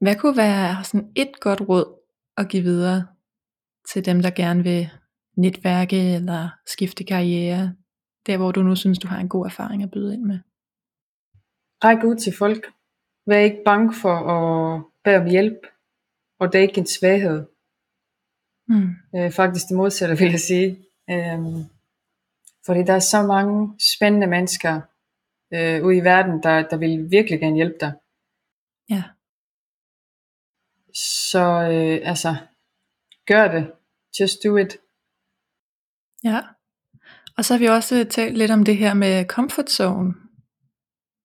Hvad 0.00 0.16
kunne 0.16 0.36
være 0.36 0.84
sådan 0.84 1.12
et 1.16 1.40
godt 1.40 1.60
råd 1.60 1.88
at 2.36 2.48
give 2.48 2.62
videre 2.62 3.06
til 3.92 4.04
dem, 4.04 4.22
der 4.22 4.30
gerne 4.30 4.62
vil 4.62 4.90
netværke 5.36 6.14
eller 6.14 6.48
skifte 6.66 7.04
karriere, 7.04 7.74
der 8.26 8.36
hvor 8.36 8.52
du 8.52 8.62
nu 8.62 8.76
synes, 8.76 8.98
du 8.98 9.08
har 9.08 9.18
en 9.20 9.28
god 9.28 9.46
erfaring 9.46 9.82
at 9.82 9.90
byde 9.90 10.14
ind 10.14 10.22
med? 10.22 10.38
Ræk 11.84 12.04
ud 12.04 12.16
til 12.16 12.32
folk. 12.38 12.62
Vær 13.26 13.38
ikke 13.38 13.62
bange 13.64 13.94
for 14.02 14.14
at 14.36 14.84
bede 15.04 15.16
om 15.16 15.26
hjælp. 15.26 15.60
Og 16.40 16.52
det 16.52 16.58
er 16.58 16.62
ikke 16.62 16.78
en 16.80 16.86
svaghed. 16.86 17.46
Mm. 18.68 18.90
Øh, 19.16 19.30
faktisk 19.32 19.68
det 19.68 19.76
modsatte, 19.76 20.18
vil 20.18 20.30
jeg 20.30 20.40
sige. 20.40 20.70
Øhm, 21.10 21.64
fordi 22.66 22.82
der 22.82 22.92
er 22.92 22.98
så 23.14 23.22
mange 23.22 23.74
spændende 23.96 24.26
mennesker 24.26 24.80
øh, 25.54 25.84
ude 25.84 25.96
i 25.96 26.04
verden, 26.04 26.42
der, 26.42 26.68
der 26.68 26.76
vil 26.76 27.10
virkelig 27.10 27.40
gerne 27.40 27.56
hjælpe 27.56 27.78
dig. 27.80 27.92
Ja. 28.90 29.02
Så 30.94 31.44
øh, 31.72 32.08
altså, 32.10 32.36
gør 33.26 33.48
det. 33.48 33.72
Just 34.20 34.38
do 34.44 34.56
it. 34.56 34.76
Ja. 36.24 36.40
Og 37.36 37.44
så 37.44 37.54
har 37.54 37.58
vi 37.58 37.66
også 37.66 38.06
talt 38.10 38.38
lidt 38.38 38.50
om 38.50 38.64
det 38.64 38.76
her 38.76 38.94
med 38.94 39.24
comfort 39.24 39.70
zone. 39.70 40.14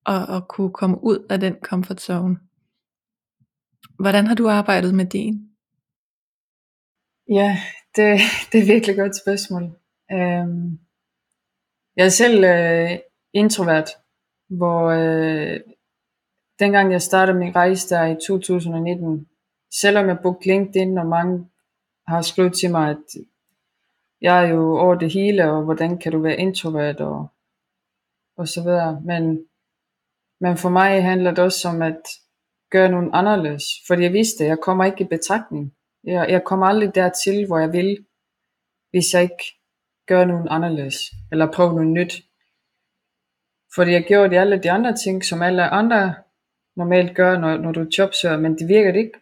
og, 0.06 0.26
og 0.26 0.48
kunne 0.48 0.72
komme 0.72 1.04
ud 1.04 1.26
af 1.30 1.40
den 1.40 1.56
comfort 1.62 2.00
zone. 2.00 2.36
Hvordan 3.98 4.26
har 4.26 4.34
du 4.34 4.48
arbejdet 4.48 4.94
med 4.94 5.06
din? 5.06 5.34
Ja, 7.28 7.50
det, 7.96 8.20
det 8.52 8.60
er 8.60 8.72
virkelig 8.74 8.96
godt 8.96 9.16
spørgsmål. 9.16 9.62
Um, 10.12 10.78
jeg 11.96 12.04
er 12.06 12.16
selv 12.22 12.38
uh, 12.44 12.98
introvert, 13.32 13.88
hvor 14.48 14.88
øh, 14.88 15.60
dengang 16.58 16.92
jeg 16.92 17.02
startede 17.02 17.38
min 17.38 17.56
rejse 17.56 17.94
der 17.94 18.06
i 18.06 18.16
2019, 18.26 19.28
selvom 19.80 20.08
jeg 20.08 20.18
brugte 20.22 20.46
LinkedIn, 20.46 20.98
og 20.98 21.06
mange 21.06 21.46
har 22.06 22.22
skrevet 22.22 22.52
til 22.54 22.70
mig, 22.70 22.90
at 22.90 23.24
jeg 24.20 24.44
er 24.44 24.48
jo 24.48 24.78
over 24.78 24.94
det 24.94 25.12
hele, 25.12 25.50
og 25.50 25.64
hvordan 25.64 25.98
kan 25.98 26.12
du 26.12 26.18
være 26.18 26.36
introvert, 26.36 27.00
og, 27.00 27.28
og 28.36 28.48
så 28.48 28.62
videre. 28.62 29.00
Men, 29.04 29.46
men 30.40 30.56
for 30.56 30.68
mig 30.68 31.02
handler 31.02 31.30
det 31.30 31.44
også 31.44 31.68
om 31.68 31.82
at 31.82 32.02
gøre 32.70 32.88
noget 32.88 33.10
anderledes, 33.12 33.64
fordi 33.86 34.02
jeg 34.02 34.12
vidste, 34.12 34.44
at 34.44 34.48
jeg 34.48 34.58
kommer 34.58 34.84
ikke 34.84 35.04
i 35.04 35.08
betragtning. 35.16 35.74
Jeg, 36.04 36.30
jeg 36.30 36.44
kommer 36.44 36.66
aldrig 36.66 36.94
dertil, 36.94 37.46
hvor 37.46 37.58
jeg 37.58 37.72
vil, 37.72 38.06
hvis 38.90 39.14
jeg 39.14 39.22
ikke 39.22 39.44
gør 40.06 40.24
nogen 40.24 40.48
anderledes, 40.50 40.96
eller 41.32 41.52
prøver 41.52 41.72
noget 41.72 41.88
nyt. 41.88 42.14
Fordi 43.74 43.90
jeg 43.92 44.04
gjorde 44.08 44.30
de 44.30 44.40
alle 44.40 44.62
de 44.62 44.70
andre 44.70 44.96
ting, 44.96 45.24
som 45.24 45.42
alle 45.42 45.62
andre 45.62 46.14
normalt 46.76 47.16
gør, 47.16 47.38
når, 47.38 47.56
når 47.56 47.72
du 47.72 47.86
jobsøger, 47.98 48.38
men 48.38 48.58
det 48.58 48.68
virker 48.68 48.92
det 48.92 48.98
ikke. 48.98 49.20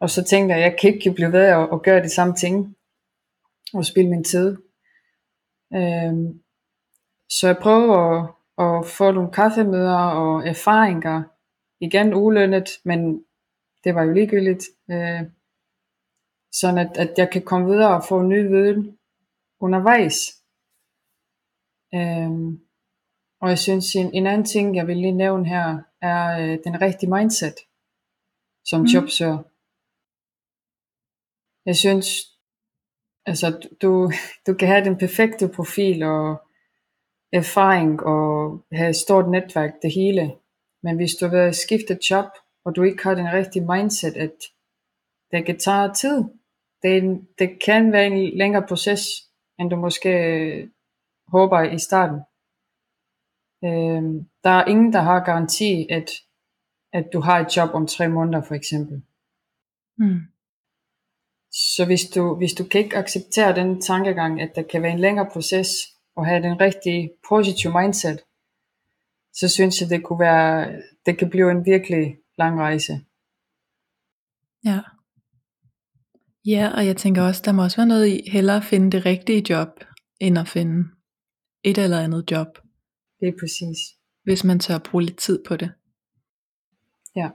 Og 0.00 0.10
så 0.10 0.24
tænkte 0.24 0.54
jeg, 0.54 0.62
jeg 0.62 0.76
kan 0.80 0.94
ikke 0.94 1.12
blive 1.14 1.32
ved 1.32 1.44
at, 1.44 1.68
at 1.72 1.82
gøre 1.82 2.02
de 2.02 2.08
samme 2.08 2.34
ting, 2.34 2.76
og 3.74 3.84
spille 3.84 4.10
min 4.10 4.24
tid. 4.24 4.56
Øhm, 5.74 6.42
så 7.30 7.46
jeg 7.46 7.56
prøver 7.62 7.98
at, 7.98 8.34
at 8.64 8.86
få 8.86 9.10
nogle 9.12 9.32
kaffemøder 9.32 9.98
og 9.98 10.48
erfaringer, 10.48 11.22
igen 11.80 12.14
ulønnet, 12.14 12.68
men 12.84 13.24
det 13.84 13.94
var 13.94 14.02
jo 14.02 14.12
ligegyldigt, 14.12 14.64
øh, 14.90 15.22
sådan 16.52 16.78
at, 16.78 16.96
at 16.96 17.14
jeg 17.16 17.30
kan 17.30 17.42
komme 17.42 17.66
videre 17.66 17.96
og 17.96 18.04
få 18.08 18.22
ny 18.22 18.48
viden 18.48 18.98
undervejs. 19.60 20.14
Øhm, 21.94 22.67
og 23.40 23.48
jeg 23.48 23.58
synes, 23.58 23.94
en, 23.94 24.14
en 24.14 24.26
anden 24.26 24.46
ting, 24.46 24.76
jeg 24.76 24.86
vil 24.86 24.96
lige 24.96 25.12
nævne 25.12 25.48
her, 25.48 25.78
er 26.02 26.40
øh, 26.40 26.58
den 26.64 26.80
rigtige 26.80 27.10
mindset 27.10 27.54
som 28.64 28.80
mm. 28.80 28.86
jobsøger. 28.86 29.38
Jeg 31.66 31.76
synes, 31.76 32.06
altså 33.26 33.68
du, 33.82 34.10
du 34.46 34.54
kan 34.54 34.68
have 34.68 34.84
den 34.84 34.98
perfekte 34.98 35.48
profil 35.48 36.02
og 36.02 36.42
erfaring 37.32 38.02
og 38.02 38.64
have 38.72 38.90
et 38.90 38.96
stort 38.96 39.30
netværk, 39.30 39.72
det 39.82 39.92
hele. 39.94 40.34
Men 40.82 40.96
hvis 40.96 41.14
du 41.20 41.28
vil 41.28 41.54
skifte 41.54 41.98
job, 42.10 42.26
og 42.64 42.76
du 42.76 42.82
ikke 42.82 43.02
har 43.02 43.14
den 43.14 43.32
rigtige 43.32 43.66
mindset, 43.72 44.16
at 44.16 44.36
det 45.30 45.46
kan 45.46 45.58
tage 45.58 45.94
tid. 45.94 46.24
Det, 46.82 47.26
det 47.38 47.62
kan 47.64 47.92
være 47.92 48.06
en 48.06 48.38
længere 48.38 48.66
proces, 48.68 49.00
end 49.58 49.70
du 49.70 49.76
måske 49.76 50.10
øh, 50.10 50.68
håber 51.28 51.62
i 51.62 51.78
starten. 51.78 52.20
Øhm, 53.64 54.28
der 54.44 54.50
er 54.50 54.64
ingen, 54.64 54.92
der 54.92 55.00
har 55.00 55.24
garanti, 55.24 55.86
at, 55.90 56.10
at 56.92 57.04
du 57.12 57.20
har 57.20 57.38
et 57.38 57.56
job 57.56 57.70
om 57.74 57.86
tre 57.86 58.08
måneder 58.08 58.42
for 58.42 58.54
eksempel. 58.54 59.02
Mm. 59.98 60.20
Så 61.50 61.84
hvis 61.86 62.04
du, 62.14 62.36
hvis 62.36 62.52
du 62.52 62.64
kan 62.64 62.80
ikke 62.80 62.96
acceptere 62.96 63.54
den 63.54 63.80
tankegang, 63.80 64.40
at 64.40 64.52
der 64.54 64.62
kan 64.62 64.82
være 64.82 64.92
en 64.92 64.98
længere 64.98 65.30
proces, 65.32 65.68
og 66.18 66.26
have 66.26 66.42
den 66.42 66.60
rigtige 66.60 67.10
positive 67.28 67.72
mindset, 67.80 68.20
så 69.34 69.48
synes 69.48 69.80
jeg, 69.80 69.90
det 69.90 70.04
kunne 70.04 70.18
være, 70.18 70.82
det 71.06 71.18
kan 71.18 71.30
blive 71.30 71.50
en 71.50 71.66
virkelig 71.66 72.16
lang 72.38 72.60
rejse. 72.60 72.92
Ja. 74.64 74.80
Ja, 76.44 76.70
og 76.76 76.86
jeg 76.86 76.96
tænker 76.96 77.22
også, 77.22 77.42
der 77.44 77.52
må 77.52 77.62
også 77.62 77.76
være 77.76 77.86
noget 77.86 78.06
i 78.06 78.30
hellere 78.30 78.62
finde 78.62 78.90
det 78.90 79.06
rigtige 79.06 79.44
job, 79.50 79.68
end 80.20 80.38
at 80.38 80.48
finde 80.48 80.88
et 81.64 81.78
eller 81.78 82.00
andet 82.00 82.30
job. 82.30 82.58
Det 83.20 83.28
er 83.28 83.32
præcis. 83.40 83.78
Hvis 84.22 84.44
man 84.44 84.60
tør 84.60 84.78
bruge 84.78 85.04
lidt 85.04 85.18
tid 85.18 85.44
på 85.44 85.56
det. 85.56 85.72
Ja. 87.16 87.30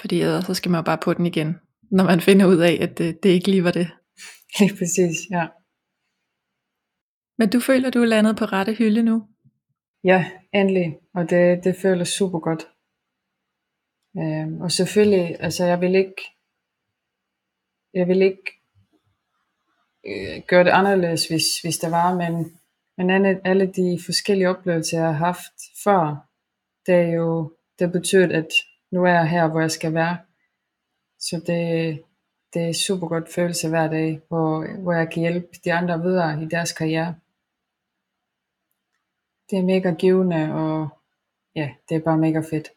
Fordi 0.00 0.20
ellers 0.20 0.44
så 0.44 0.54
skal 0.54 0.70
man 0.70 0.78
jo 0.78 0.82
bare 0.82 0.98
på 1.04 1.14
den 1.14 1.26
igen, 1.26 1.56
når 1.90 2.04
man 2.04 2.20
finder 2.20 2.46
ud 2.46 2.56
af, 2.56 2.78
at 2.80 2.98
det, 2.98 3.22
det 3.22 3.30
ikke 3.30 3.50
lige 3.50 3.64
var 3.64 3.70
det. 3.70 3.90
Lige 4.58 4.76
præcis, 4.78 5.16
ja. 5.30 5.46
Men 7.38 7.50
du 7.50 7.60
føler, 7.60 7.90
du 7.90 8.02
er 8.02 8.06
landet 8.06 8.36
på 8.36 8.44
rette 8.44 8.74
hylde 8.74 9.02
nu? 9.02 9.28
Ja, 10.04 10.30
endelig. 10.54 10.98
Og 11.14 11.30
det, 11.30 11.64
det 11.64 11.76
føles 11.76 12.08
super 12.08 12.38
godt. 12.38 12.66
Øhm, 14.18 14.60
og 14.60 14.72
selvfølgelig, 14.72 15.36
altså 15.40 15.64
jeg 15.64 15.80
vil 15.80 15.94
ikke, 15.94 16.22
jeg 17.94 18.08
vil 18.08 18.22
ikke 18.22 18.52
øh, 20.06 20.42
gøre 20.48 20.64
det 20.64 20.70
anderledes, 20.70 21.28
hvis, 21.28 21.60
hvis 21.62 21.78
der 21.78 21.90
var, 21.90 22.14
men, 22.14 22.59
men 23.00 23.10
alle, 23.10 23.40
alle 23.44 23.66
de 23.66 23.98
forskellige 24.06 24.48
oplevelser, 24.48 24.98
jeg 24.98 25.06
har 25.06 25.26
haft 25.26 25.56
før, 25.84 26.26
det 26.86 26.94
er 26.94 27.12
jo, 27.12 27.52
det 27.78 27.92
betyder, 27.92 28.38
at 28.38 28.48
nu 28.92 29.04
er 29.04 29.12
jeg 29.12 29.28
her, 29.28 29.48
hvor 29.48 29.60
jeg 29.60 29.70
skal 29.70 29.94
være. 29.94 30.18
Så 31.18 31.36
det, 31.46 32.02
det 32.54 32.68
er 32.68 32.72
super 32.72 33.08
godt 33.08 33.32
følelse 33.34 33.68
hver 33.68 33.88
dag, 33.88 34.20
hvor, 34.28 34.82
hvor 34.82 34.92
jeg 34.92 35.10
kan 35.10 35.20
hjælpe 35.20 35.48
de 35.64 35.72
andre 35.72 36.02
videre 36.02 36.42
i 36.42 36.46
deres 36.46 36.72
karriere 36.72 37.14
det 39.50 39.58
er 39.58 39.62
mega 39.62 39.90
givende, 39.90 40.54
og 40.54 40.88
ja, 41.56 41.68
det 41.88 41.96
er 41.96 42.00
bare 42.00 42.18
mega 42.18 42.38
fedt. 42.38 42.68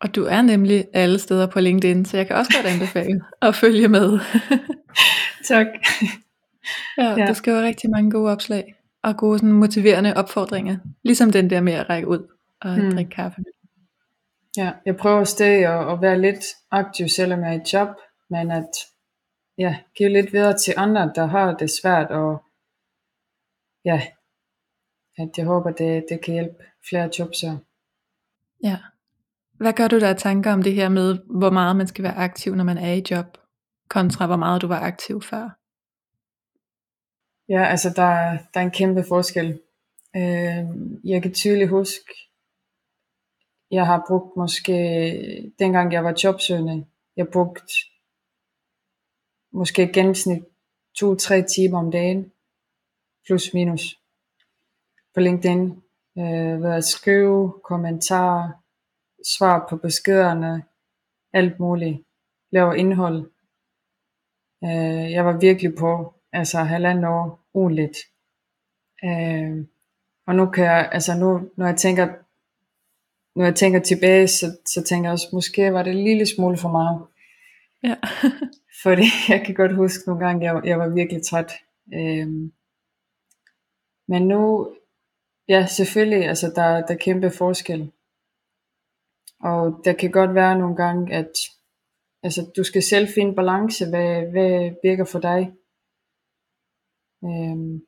Og 0.00 0.14
du 0.14 0.24
er 0.24 0.42
nemlig 0.42 0.86
alle 0.92 1.18
steder 1.18 1.46
på 1.46 1.60
LinkedIn, 1.60 2.04
så 2.04 2.16
jeg 2.16 2.26
kan 2.26 2.36
også 2.36 2.52
godt 2.56 2.66
anbefale 2.74 3.24
at 3.42 3.54
følge 3.54 3.88
med. 3.88 4.18
tak. 5.48 5.66
Ja, 6.98 7.14
ja, 7.18 7.26
du 7.26 7.34
skriver 7.34 7.62
rigtig 7.62 7.90
mange 7.90 8.10
gode 8.10 8.32
opslag, 8.32 8.74
og 9.02 9.16
gode 9.16 9.38
sådan, 9.38 9.52
motiverende 9.52 10.14
opfordringer. 10.16 10.76
Ligesom 11.02 11.32
den 11.32 11.50
der 11.50 11.60
med 11.60 11.72
at 11.72 11.90
række 11.90 12.08
ud 12.08 12.28
og 12.60 12.74
hmm. 12.74 12.90
drikke 12.90 13.10
kaffe. 13.10 13.42
Ja, 14.56 14.72
jeg 14.86 14.96
prøver 14.96 15.20
at 15.20 15.28
stå 15.28 15.44
og, 15.44 15.86
og 15.86 16.02
være 16.02 16.20
lidt 16.20 16.44
aktiv, 16.70 17.08
selvom 17.08 17.40
jeg 17.40 17.54
er 17.54 17.60
i 17.60 17.64
job, 17.72 17.88
men 18.30 18.50
at 18.50 18.70
ja, 19.58 19.78
give 19.96 20.08
lidt 20.08 20.32
videre 20.32 20.58
til 20.58 20.74
andre, 20.76 21.12
der 21.14 21.26
har 21.26 21.54
det 21.54 21.70
svært, 21.82 22.10
og 22.10 22.42
ja, 23.84 24.02
at 25.18 25.28
jeg 25.36 25.46
håber, 25.46 25.70
det, 25.70 26.04
det 26.10 26.20
kan 26.24 26.34
hjælpe 26.34 26.56
flere 26.88 27.10
jobsøgere. 27.18 27.58
Ja. 28.64 28.78
Hvad 29.54 29.72
gør 29.72 29.88
du 29.88 30.00
der 30.00 30.12
tanker 30.12 30.52
om 30.52 30.62
det 30.62 30.74
her 30.74 30.88
med, 30.88 31.18
hvor 31.38 31.50
meget 31.50 31.76
man 31.76 31.86
skal 31.86 32.04
være 32.04 32.14
aktiv, 32.14 32.54
når 32.54 32.64
man 32.64 32.78
er 32.78 32.92
i 32.92 33.04
job, 33.10 33.38
kontra 33.88 34.26
hvor 34.26 34.36
meget 34.36 34.62
du 34.62 34.66
var 34.66 34.80
aktiv 34.80 35.22
før? 35.22 35.50
Ja, 37.48 37.64
altså 37.64 37.88
der, 37.88 38.38
der 38.54 38.60
er 38.60 38.64
en 38.64 38.70
kæmpe 38.70 39.04
forskel. 39.08 39.60
Øh, 40.16 40.64
jeg 41.04 41.22
kan 41.22 41.34
tydeligt 41.34 41.70
huske, 41.70 42.14
jeg 43.70 43.86
har 43.86 44.04
brugt 44.08 44.36
måske, 44.36 45.52
dengang 45.58 45.92
jeg 45.92 46.04
var 46.04 46.20
jobsøgende, 46.24 46.86
jeg 47.16 47.26
brugt 47.32 47.72
måske 49.52 49.92
gennemsnit 49.92 50.42
2-3 50.98 51.54
timer 51.54 51.78
om 51.78 51.90
dagen, 51.90 52.32
plus 53.26 53.54
minus 53.54 54.00
på 55.14 55.20
LinkedIn 55.20 55.82
øh, 56.18 56.62
ved 56.62 56.72
at 56.72 56.84
skrive 56.84 57.60
kommentarer, 57.64 58.52
svar 59.36 59.66
på 59.70 59.76
beskederne, 59.76 60.64
alt 61.32 61.60
muligt, 61.60 61.98
lave 62.52 62.78
indhold. 62.78 63.30
Øh, 64.64 65.10
jeg 65.12 65.24
var 65.24 65.38
virkelig 65.40 65.74
på, 65.78 66.13
altså 66.34 66.58
halvandet 66.58 67.08
år 67.08 67.48
ugenligt. 67.54 67.96
Øh, 69.04 69.66
og 70.26 70.34
nu 70.34 70.46
kan 70.46 70.64
jeg, 70.64 70.88
altså 70.92 71.14
nu, 71.18 71.50
når 71.56 71.66
jeg 71.66 71.76
tænker, 71.76 72.08
når 73.38 73.44
jeg 73.44 73.54
tænker 73.54 73.80
tilbage, 73.80 74.28
så, 74.28 74.46
så 74.66 74.82
tænker 74.82 75.08
jeg 75.08 75.12
også, 75.12 75.28
måske 75.32 75.72
var 75.72 75.82
det 75.82 75.92
en 75.92 76.04
lille 76.04 76.26
smule 76.26 76.56
for 76.56 76.68
meget. 76.68 77.06
Ja. 77.82 77.96
Fordi 78.82 79.06
jeg 79.28 79.42
kan 79.46 79.54
godt 79.54 79.74
huske 79.74 80.02
nogle 80.06 80.26
gange, 80.26 80.44
jeg, 80.44 80.62
jeg 80.64 80.78
var 80.78 80.88
virkelig 80.88 81.22
træt. 81.26 81.52
Øh, 81.94 82.28
men 84.08 84.28
nu, 84.28 84.68
Ja, 85.48 85.66
selvfølgelig. 85.66 86.28
Altså, 86.28 86.52
der, 86.56 86.86
der 86.86 86.94
er 86.94 86.98
kæmpe 86.98 87.30
forskel. 87.30 87.92
Og 89.40 89.80
der 89.84 89.92
kan 89.92 90.10
godt 90.10 90.34
være 90.34 90.58
nogle 90.58 90.76
gange, 90.76 91.14
at 91.14 91.32
altså, 92.22 92.50
du 92.56 92.64
skal 92.64 92.82
selv 92.82 93.08
finde 93.14 93.34
balance, 93.34 93.88
hvad, 93.88 94.22
hvad 94.30 94.74
virker 94.82 95.04
for 95.04 95.18
dig. 95.18 95.52
Øhm, 97.24 97.80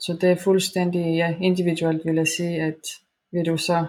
så 0.00 0.18
det 0.20 0.30
er 0.30 0.44
fuldstændig 0.44 1.16
ja, 1.16 1.36
individuelt, 1.40 2.02
vil 2.04 2.14
jeg 2.14 2.28
sige, 2.28 2.62
at 2.62 2.82
vil 3.32 3.46
du 3.46 3.56
så 3.56 3.88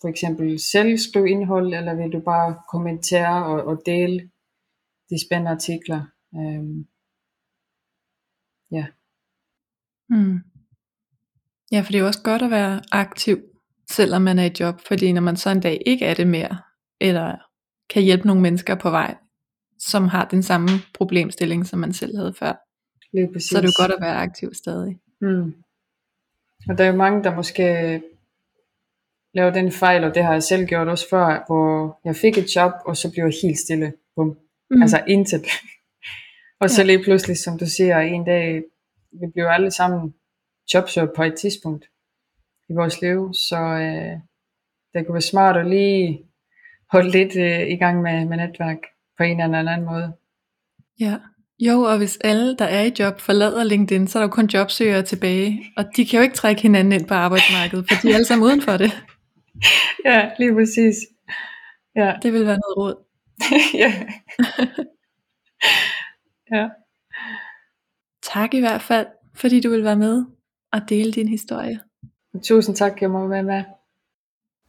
for 0.00 0.08
eksempel 0.08 0.60
selv 0.60 0.98
skrive 0.98 1.30
indhold, 1.30 1.74
eller 1.74 1.94
vil 1.94 2.12
du 2.12 2.20
bare 2.20 2.58
kommentere 2.72 3.46
og, 3.46 3.64
og 3.64 3.82
dele 3.86 4.30
de 5.10 5.26
spændende 5.26 5.50
artikler. 5.50 6.00
Øhm, 6.34 6.86
ja. 8.70 8.86
Mm. 10.08 10.38
Ja, 11.72 11.80
for 11.80 11.86
det 11.86 11.94
er 11.94 12.00
jo 12.00 12.06
også 12.06 12.22
godt 12.22 12.42
at 12.42 12.50
være 12.50 12.82
aktiv, 12.92 13.38
selvom 13.90 14.22
man 14.22 14.38
er 14.38 14.44
i 14.44 14.56
job, 14.60 14.80
fordi 14.86 15.12
når 15.12 15.20
man 15.20 15.36
så 15.36 15.50
en 15.50 15.60
dag 15.60 15.82
ikke 15.86 16.04
er 16.04 16.14
det 16.14 16.26
mere, 16.26 16.58
eller 17.00 17.36
kan 17.90 18.02
hjælpe 18.02 18.26
nogle 18.26 18.42
mennesker 18.42 18.74
på 18.74 18.90
vej, 18.90 19.16
som 19.78 20.08
har 20.08 20.28
den 20.28 20.42
samme 20.42 20.68
problemstilling, 20.94 21.66
som 21.66 21.78
man 21.78 21.92
selv 21.92 22.16
havde 22.16 22.34
før, 22.34 22.65
Lige 23.16 23.32
præcis. 23.32 23.48
så 23.50 23.56
er 23.56 23.60
det 23.60 23.68
jo 23.68 23.82
godt 23.82 23.92
at 23.92 24.00
være 24.00 24.16
aktiv 24.16 24.54
stadig. 24.54 24.98
Mm. 25.20 25.54
Og 26.68 26.78
der 26.78 26.84
er 26.84 26.88
jo 26.88 26.96
mange, 26.96 27.24
der 27.24 27.34
måske 27.34 27.62
laver 29.34 29.50
den 29.50 29.72
fejl, 29.72 30.04
og 30.04 30.14
det 30.14 30.24
har 30.24 30.32
jeg 30.32 30.42
selv 30.42 30.66
gjort 30.66 30.88
også 30.88 31.06
før, 31.10 31.44
hvor 31.46 32.00
jeg 32.04 32.16
fik 32.16 32.38
et 32.38 32.56
job, 32.56 32.72
og 32.84 32.96
så 32.96 33.12
blev 33.12 33.24
jeg 33.24 33.34
helt 33.42 33.58
stille. 33.58 33.92
Bum. 34.16 34.38
Mm. 34.70 34.82
Altså 34.82 35.04
intet. 35.08 35.46
og 36.60 36.70
så 36.70 36.82
Ja. 36.82 36.86
lige 36.86 37.04
pludselig, 37.04 37.36
som 37.38 37.58
du 37.58 37.66
siger, 37.66 37.98
en 38.00 38.24
dag, 38.24 38.62
vi 39.20 39.26
blev 39.34 39.44
alle 39.46 39.70
sammen 39.70 40.14
jobsøgere 40.74 41.12
på 41.16 41.22
et 41.22 41.34
tidspunkt 41.34 41.84
i 42.68 42.72
vores 42.72 43.00
liv, 43.02 43.34
så 43.34 43.56
øh, 43.56 44.20
det 44.94 45.06
kunne 45.06 45.14
være 45.14 45.20
smart 45.32 45.56
at 45.56 45.66
lige 45.70 46.24
holde 46.92 47.10
lidt 47.10 47.36
øh, 47.36 47.68
i 47.74 47.76
gang 47.76 48.02
med, 48.02 48.24
med 48.24 48.36
netværk 48.36 48.78
på 49.18 49.22
en 49.22 49.40
eller 49.40 49.58
anden 49.72 49.86
måde. 49.86 50.12
Ja. 51.00 51.18
Jo, 51.58 51.80
og 51.82 51.98
hvis 51.98 52.18
alle, 52.24 52.56
der 52.56 52.64
er 52.64 52.82
i 52.82 52.92
job, 52.98 53.20
forlader 53.20 53.64
LinkedIn, 53.64 54.08
så 54.08 54.18
er 54.18 54.22
der 54.22 54.28
jo 54.28 54.32
kun 54.32 54.46
jobsøgere 54.46 55.02
tilbage, 55.02 55.72
og 55.76 55.84
de 55.96 56.06
kan 56.06 56.16
jo 56.16 56.22
ikke 56.22 56.34
trække 56.34 56.62
hinanden 56.62 56.92
ind 56.92 57.06
på 57.06 57.14
arbejdsmarkedet, 57.14 57.86
for 57.88 58.00
de 58.02 58.10
er 58.10 58.14
alle 58.14 58.24
sammen 58.24 58.46
uden 58.46 58.62
for 58.62 58.76
det. 58.76 58.92
Ja, 60.04 60.30
lige 60.38 60.54
præcis. 60.54 60.94
Ja, 61.96 62.14
Det 62.22 62.32
vil 62.32 62.46
være 62.46 62.58
noget 62.58 62.76
råd. 62.76 62.94
ja. 63.82 64.06
ja. 66.56 66.68
Tak 68.22 68.54
i 68.54 68.60
hvert 68.60 68.82
fald, 68.82 69.06
fordi 69.34 69.60
du 69.60 69.70
vil 69.70 69.84
være 69.84 69.96
med 69.96 70.24
og 70.72 70.80
dele 70.88 71.12
din 71.12 71.28
historie. 71.28 71.80
Tusind 72.44 72.76
tak, 72.76 73.02
jeg 73.02 73.10
må 73.10 73.28
være 73.28 73.42
med. 73.42 73.64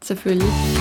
Selvfølgelig. 0.04 0.77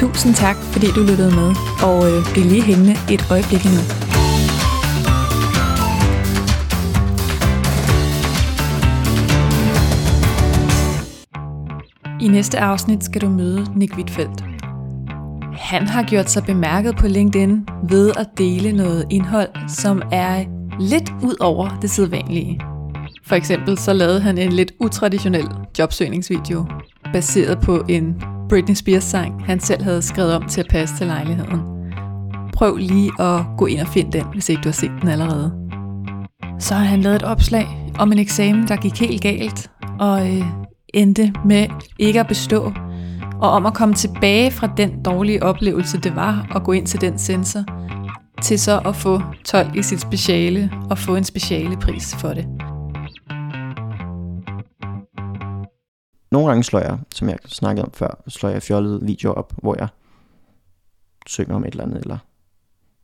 Tusind 0.00 0.34
tak, 0.34 0.56
fordi 0.56 0.86
du 0.86 1.00
lyttede 1.00 1.34
med, 1.34 1.54
og 1.82 2.10
øh, 2.10 2.32
bliv 2.32 2.44
lige 2.44 2.62
hængende 2.62 2.92
et 3.10 3.26
øjeblik 3.30 3.64
endnu. 3.64 3.82
I 12.20 12.28
næste 12.28 12.58
afsnit 12.58 13.04
skal 13.04 13.20
du 13.20 13.28
møde 13.28 13.66
Nick 13.76 13.96
Wittfeldt. 13.96 14.44
Han 15.58 15.86
har 15.86 16.02
gjort 16.02 16.30
sig 16.30 16.44
bemærket 16.44 16.96
på 16.96 17.06
LinkedIn 17.06 17.68
ved 17.88 18.12
at 18.16 18.26
dele 18.38 18.72
noget 18.72 19.06
indhold, 19.10 19.68
som 19.68 20.02
er 20.12 20.44
lidt 20.78 21.12
ud 21.22 21.36
over 21.40 21.78
det 21.82 21.90
sædvanlige. 21.90 22.60
For 23.24 23.34
eksempel 23.34 23.78
så 23.78 23.92
lavede 23.92 24.20
han 24.20 24.38
en 24.38 24.52
lidt 24.52 24.72
utraditionel 24.78 25.48
jobsøgningsvideo, 25.78 26.66
baseret 27.12 27.60
på 27.60 27.84
en 27.88 28.22
Britney 28.50 28.74
Spears 28.74 29.04
sang, 29.04 29.44
han 29.44 29.60
selv 29.60 29.82
havde 29.82 30.02
skrevet 30.02 30.34
om 30.34 30.48
til 30.48 30.60
at 30.60 30.66
passe 30.70 30.96
til 30.96 31.06
lejligheden. 31.06 31.60
Prøv 32.52 32.76
lige 32.76 33.12
at 33.20 33.40
gå 33.58 33.66
ind 33.66 33.80
og 33.80 33.88
finde 33.88 34.18
den, 34.18 34.24
hvis 34.32 34.48
ikke 34.48 34.62
du 34.62 34.68
har 34.68 34.72
set 34.72 34.90
den 35.00 35.08
allerede. 35.08 35.52
Så 36.58 36.74
har 36.74 36.84
han 36.84 37.00
lavet 37.00 37.16
et 37.16 37.22
opslag 37.22 37.66
om 37.98 38.12
en 38.12 38.18
eksamen, 38.18 38.68
der 38.68 38.76
gik 38.76 39.00
helt 39.00 39.22
galt, 39.22 39.70
og 40.00 40.36
øh, 40.36 40.46
endte 40.94 41.32
med 41.44 41.66
ikke 41.98 42.20
at 42.20 42.26
bestå, 42.26 42.72
og 43.40 43.50
om 43.50 43.66
at 43.66 43.74
komme 43.74 43.94
tilbage 43.94 44.50
fra 44.50 44.72
den 44.76 45.02
dårlige 45.02 45.42
oplevelse, 45.42 45.98
det 46.00 46.16
var 46.16 46.46
at 46.54 46.64
gå 46.64 46.72
ind 46.72 46.86
til 46.86 47.00
den 47.00 47.18
sensor, 47.18 47.64
til 48.42 48.58
så 48.58 48.80
at 48.84 48.96
få 48.96 49.22
12 49.44 49.78
i 49.78 49.82
sit 49.82 50.00
speciale 50.00 50.72
og 50.90 50.98
få 50.98 51.16
en 51.16 51.24
speciale 51.24 51.76
pris 51.76 52.14
for 52.14 52.28
det. 52.28 52.46
Nogle 56.30 56.48
gange 56.48 56.64
slår 56.64 56.80
jeg, 56.80 56.98
som 57.14 57.28
jeg 57.28 57.38
snakkede 57.46 57.84
om 57.84 57.92
før, 57.92 58.22
slår 58.28 58.50
jeg 58.50 58.62
fjollede 58.62 59.00
videoer 59.02 59.34
op, 59.34 59.52
hvor 59.56 59.76
jeg 59.78 59.88
synger 61.26 61.54
om 61.54 61.64
et 61.64 61.70
eller 61.70 61.84
andet, 61.84 61.98
eller 61.98 62.18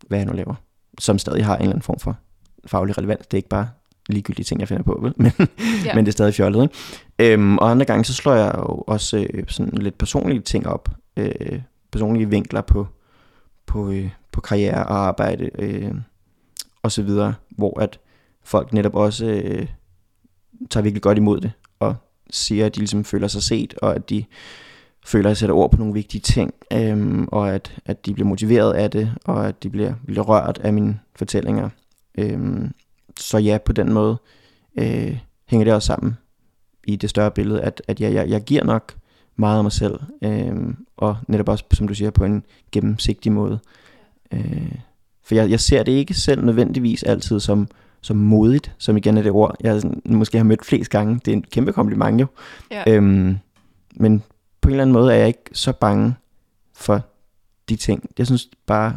hvad 0.08 0.18
jeg 0.18 0.26
nu 0.26 0.32
laver, 0.32 0.54
som 0.98 1.18
stadig 1.18 1.44
har 1.44 1.54
en 1.56 1.62
eller 1.62 1.72
anden 1.72 1.82
form 1.82 1.98
for 1.98 2.16
faglig 2.66 2.98
relevans. 2.98 3.26
Det 3.26 3.34
er 3.34 3.38
ikke 3.38 3.48
bare 3.48 3.68
ligegyldige 4.08 4.44
ting, 4.44 4.60
jeg 4.60 4.68
finder 4.68 4.82
på, 4.82 4.98
vel? 5.02 5.14
Men, 5.22 5.32
Ja. 5.84 5.94
men 5.94 6.04
det 6.06 6.10
er 6.10 6.12
stadig 6.12 6.34
fjollet, 6.34 6.62
ikke? 6.62 7.32
Øhm, 7.34 7.58
og 7.58 7.70
andre 7.70 7.86
gange, 7.86 8.04
så 8.04 8.14
slår 8.14 8.32
jeg 8.34 8.54
jo 8.56 8.84
også 8.86 9.26
øh, 9.30 9.44
sådan 9.48 9.78
lidt 9.78 9.98
personlige 9.98 10.40
ting 10.40 10.66
op. 10.66 10.88
Øh, 11.16 11.60
personlige 11.92 12.30
vinkler 12.30 12.60
på, 12.60 12.86
på, 13.66 13.90
øh, 13.90 14.10
på 14.32 14.40
karriere 14.40 14.86
og 14.86 14.96
arbejde, 15.06 15.50
øh, 15.58 15.94
og 16.82 16.92
så 16.92 17.02
videre, 17.02 17.34
hvor 17.50 17.80
at 17.80 18.00
folk 18.44 18.72
netop 18.72 18.94
også 18.94 19.26
øh, 19.26 19.66
tager 20.70 20.82
virkelig 20.82 21.02
godt 21.02 21.18
imod 21.18 21.40
det, 21.40 21.52
og 21.80 21.96
siger, 22.30 22.66
at 22.66 22.74
de 22.74 22.80
ligesom 22.80 23.04
føler 23.04 23.28
sig 23.28 23.42
set, 23.42 23.74
og 23.82 23.94
at 23.94 24.10
de 24.10 24.24
føler, 25.06 25.28
at 25.28 25.30
jeg 25.30 25.36
sætter 25.36 25.54
ord 25.54 25.70
på 25.70 25.76
nogle 25.76 25.94
vigtige 25.94 26.20
ting, 26.20 26.54
øhm, 26.72 27.28
og 27.32 27.54
at, 27.54 27.78
at 27.84 28.06
de 28.06 28.14
bliver 28.14 28.28
motiveret 28.28 28.72
af 28.72 28.90
det, 28.90 29.12
og 29.24 29.48
at 29.48 29.62
de 29.62 29.70
bliver, 29.70 29.94
bliver 30.06 30.22
rørt 30.22 30.58
af 30.58 30.72
mine 30.72 31.00
fortællinger. 31.16 31.68
Øhm, 32.18 32.72
så 33.18 33.38
ja, 33.38 33.58
på 33.64 33.72
den 33.72 33.92
måde 33.92 34.16
øh, 34.78 35.18
hænger 35.46 35.64
det 35.64 35.74
også 35.74 35.86
sammen 35.86 36.16
i 36.86 36.96
det 36.96 37.10
større 37.10 37.30
billede, 37.30 37.60
at, 37.60 37.82
at 37.88 38.00
jeg, 38.00 38.14
jeg, 38.14 38.28
jeg 38.28 38.40
giver 38.40 38.64
nok 38.64 38.96
meget 39.36 39.56
af 39.56 39.62
mig 39.62 39.72
selv, 39.72 40.00
øhm, 40.22 40.76
og 40.96 41.16
netop 41.28 41.48
også, 41.48 41.64
som 41.72 41.88
du 41.88 41.94
siger, 41.94 42.10
på 42.10 42.24
en 42.24 42.44
gennemsigtig 42.72 43.32
måde. 43.32 43.58
Øh, 44.32 44.72
for 45.22 45.34
jeg, 45.34 45.50
jeg 45.50 45.60
ser 45.60 45.82
det 45.82 45.92
ikke 45.92 46.14
selv 46.14 46.44
nødvendigvis 46.44 47.02
altid 47.02 47.40
som, 47.40 47.68
som 48.06 48.16
modigt, 48.16 48.72
som 48.78 48.96
igen 48.96 49.16
er 49.16 49.22
det 49.22 49.32
ord, 49.32 49.56
jeg 49.60 49.80
sådan, 49.80 50.02
måske 50.04 50.36
har 50.36 50.44
mødt 50.44 50.64
flest 50.64 50.90
gange. 50.90 51.20
Det 51.24 51.28
er 51.28 51.36
en 51.36 51.42
kæmpe 51.42 51.72
kompliment 51.72 52.20
jo. 52.20 52.26
Ja. 52.70 52.82
Øhm, 52.86 53.38
men 53.96 54.22
på 54.60 54.68
en 54.68 54.72
eller 54.72 54.82
anden 54.82 54.92
måde 54.92 55.12
er 55.12 55.16
jeg 55.16 55.26
ikke 55.26 55.50
så 55.52 55.72
bange 55.72 56.14
for 56.74 57.00
de 57.68 57.76
ting. 57.76 58.10
Jeg 58.18 58.26
synes 58.26 58.48
bare, 58.66 58.94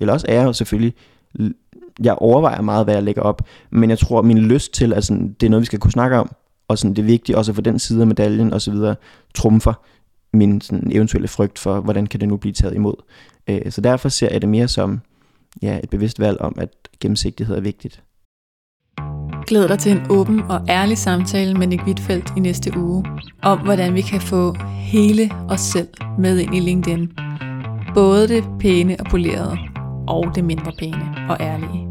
eller 0.00 0.12
også 0.12 0.26
er 0.28 0.34
jeg 0.34 0.44
jo 0.44 0.52
selvfølgelig, 0.52 0.94
jeg 2.02 2.14
overvejer 2.14 2.60
meget, 2.60 2.86
hvad 2.86 2.94
jeg 2.94 3.02
lægger 3.02 3.22
op, 3.22 3.42
men 3.70 3.90
jeg 3.90 3.98
tror, 3.98 4.18
at 4.18 4.24
min 4.24 4.38
lyst 4.38 4.72
til, 4.72 4.92
at 4.92 5.04
sådan, 5.04 5.36
det 5.40 5.46
er 5.46 5.50
noget, 5.50 5.60
vi 5.60 5.66
skal 5.66 5.78
kunne 5.78 5.92
snakke 5.92 6.16
om, 6.16 6.30
og 6.68 6.78
sådan, 6.78 6.96
det 6.96 7.02
er 7.02 7.06
vigtigt 7.06 7.38
også 7.38 7.52
få 7.52 7.60
den 7.60 7.78
side 7.78 8.00
af 8.00 8.06
medaljen 8.06 8.52
og 8.52 8.60
så 8.60 8.70
videre, 8.70 8.96
trumfer 9.34 9.72
min 10.32 10.60
sådan, 10.60 10.92
eventuelle 10.92 11.28
frygt 11.28 11.58
for, 11.58 11.80
hvordan 11.80 12.06
kan 12.06 12.20
det 12.20 12.28
nu 12.28 12.36
blive 12.36 12.52
taget 12.52 12.74
imod. 12.74 12.94
Øh, 13.48 13.72
så 13.72 13.80
derfor 13.80 14.08
ser 14.08 14.28
jeg 14.30 14.40
det 14.40 14.48
mere 14.48 14.68
som 14.68 15.00
ja, 15.62 15.80
et 15.84 15.90
bevidst 15.90 16.20
valg 16.20 16.40
om, 16.40 16.54
at 16.58 16.70
gennemsigtighed 17.00 17.56
er 17.56 17.60
vigtigt. 17.60 18.02
Glæd 19.46 19.68
dig 19.68 19.78
til 19.78 19.92
en 19.92 20.06
åben 20.10 20.40
og 20.40 20.60
ærlig 20.68 20.98
samtale 20.98 21.54
med 21.54 21.66
Nick 21.66 21.82
Wittfeldt 21.86 22.32
i 22.36 22.40
næste 22.40 22.78
uge, 22.78 23.04
om 23.42 23.58
hvordan 23.58 23.94
vi 23.94 24.00
kan 24.00 24.20
få 24.20 24.54
hele 24.92 25.30
os 25.48 25.60
selv 25.60 25.88
med 26.18 26.38
ind 26.38 26.54
i 26.54 26.60
LinkedIn. 26.60 27.12
Både 27.94 28.28
det 28.28 28.44
pæne 28.60 28.96
og 29.00 29.06
polerede, 29.10 29.58
og 30.08 30.34
det 30.34 30.44
mindre 30.44 30.72
pæne 30.78 31.14
og 31.28 31.36
ærlige. 31.40 31.87